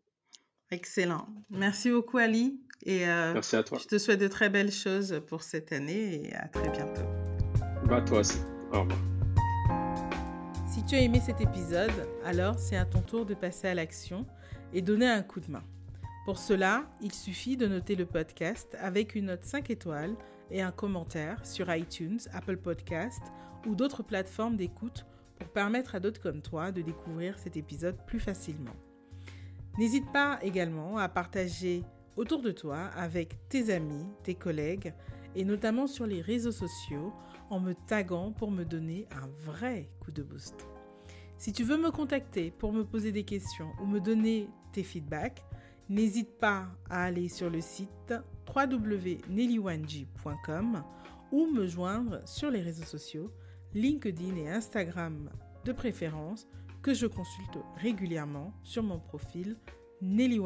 [0.71, 1.27] Excellent.
[1.51, 2.61] Merci beaucoup, Ali.
[2.85, 3.79] Et euh, Merci à toi.
[3.81, 7.03] Je te souhaite de très belles choses pour cette année et à très bientôt.
[7.87, 8.39] Bah, toi aussi.
[8.73, 8.99] Au revoir.
[10.67, 11.93] Si tu as aimé cet épisode,
[12.25, 14.27] alors c'est à ton tour de passer à l'action
[14.73, 15.63] et donner un coup de main.
[16.25, 20.17] Pour cela, il suffit de noter le podcast avec une note 5 étoiles
[20.51, 23.23] et un commentaire sur iTunes, Apple Podcast
[23.67, 25.07] ou d'autres plateformes d'écoute
[25.39, 28.77] pour permettre à d'autres comme toi de découvrir cet épisode plus facilement.
[29.79, 31.85] N'hésite pas également à partager
[32.17, 34.93] autour de toi avec tes amis, tes collègues
[35.35, 37.13] et notamment sur les réseaux sociaux
[37.51, 40.67] en me taguant pour me donner un vrai coup de boost.
[41.37, 45.45] Si tu veux me contacter pour me poser des questions ou me donner tes feedbacks,
[45.89, 48.15] n'hésite pas à aller sur le site
[48.55, 50.85] www.nellywanji.com
[51.33, 53.31] ou me joindre sur les réseaux sociaux,
[53.75, 55.31] LinkedIn et Instagram
[55.65, 56.47] de préférence,
[56.83, 59.57] que je consulte régulièrement sur mon profil
[60.03, 60.41] Nelly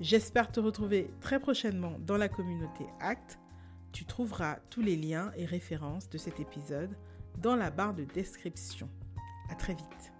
[0.00, 3.38] J'espère te retrouver très prochainement dans la communauté ACT.
[3.92, 6.96] Tu trouveras tous les liens et références de cet épisode
[7.38, 8.88] dans la barre de description.
[9.50, 10.13] À très vite.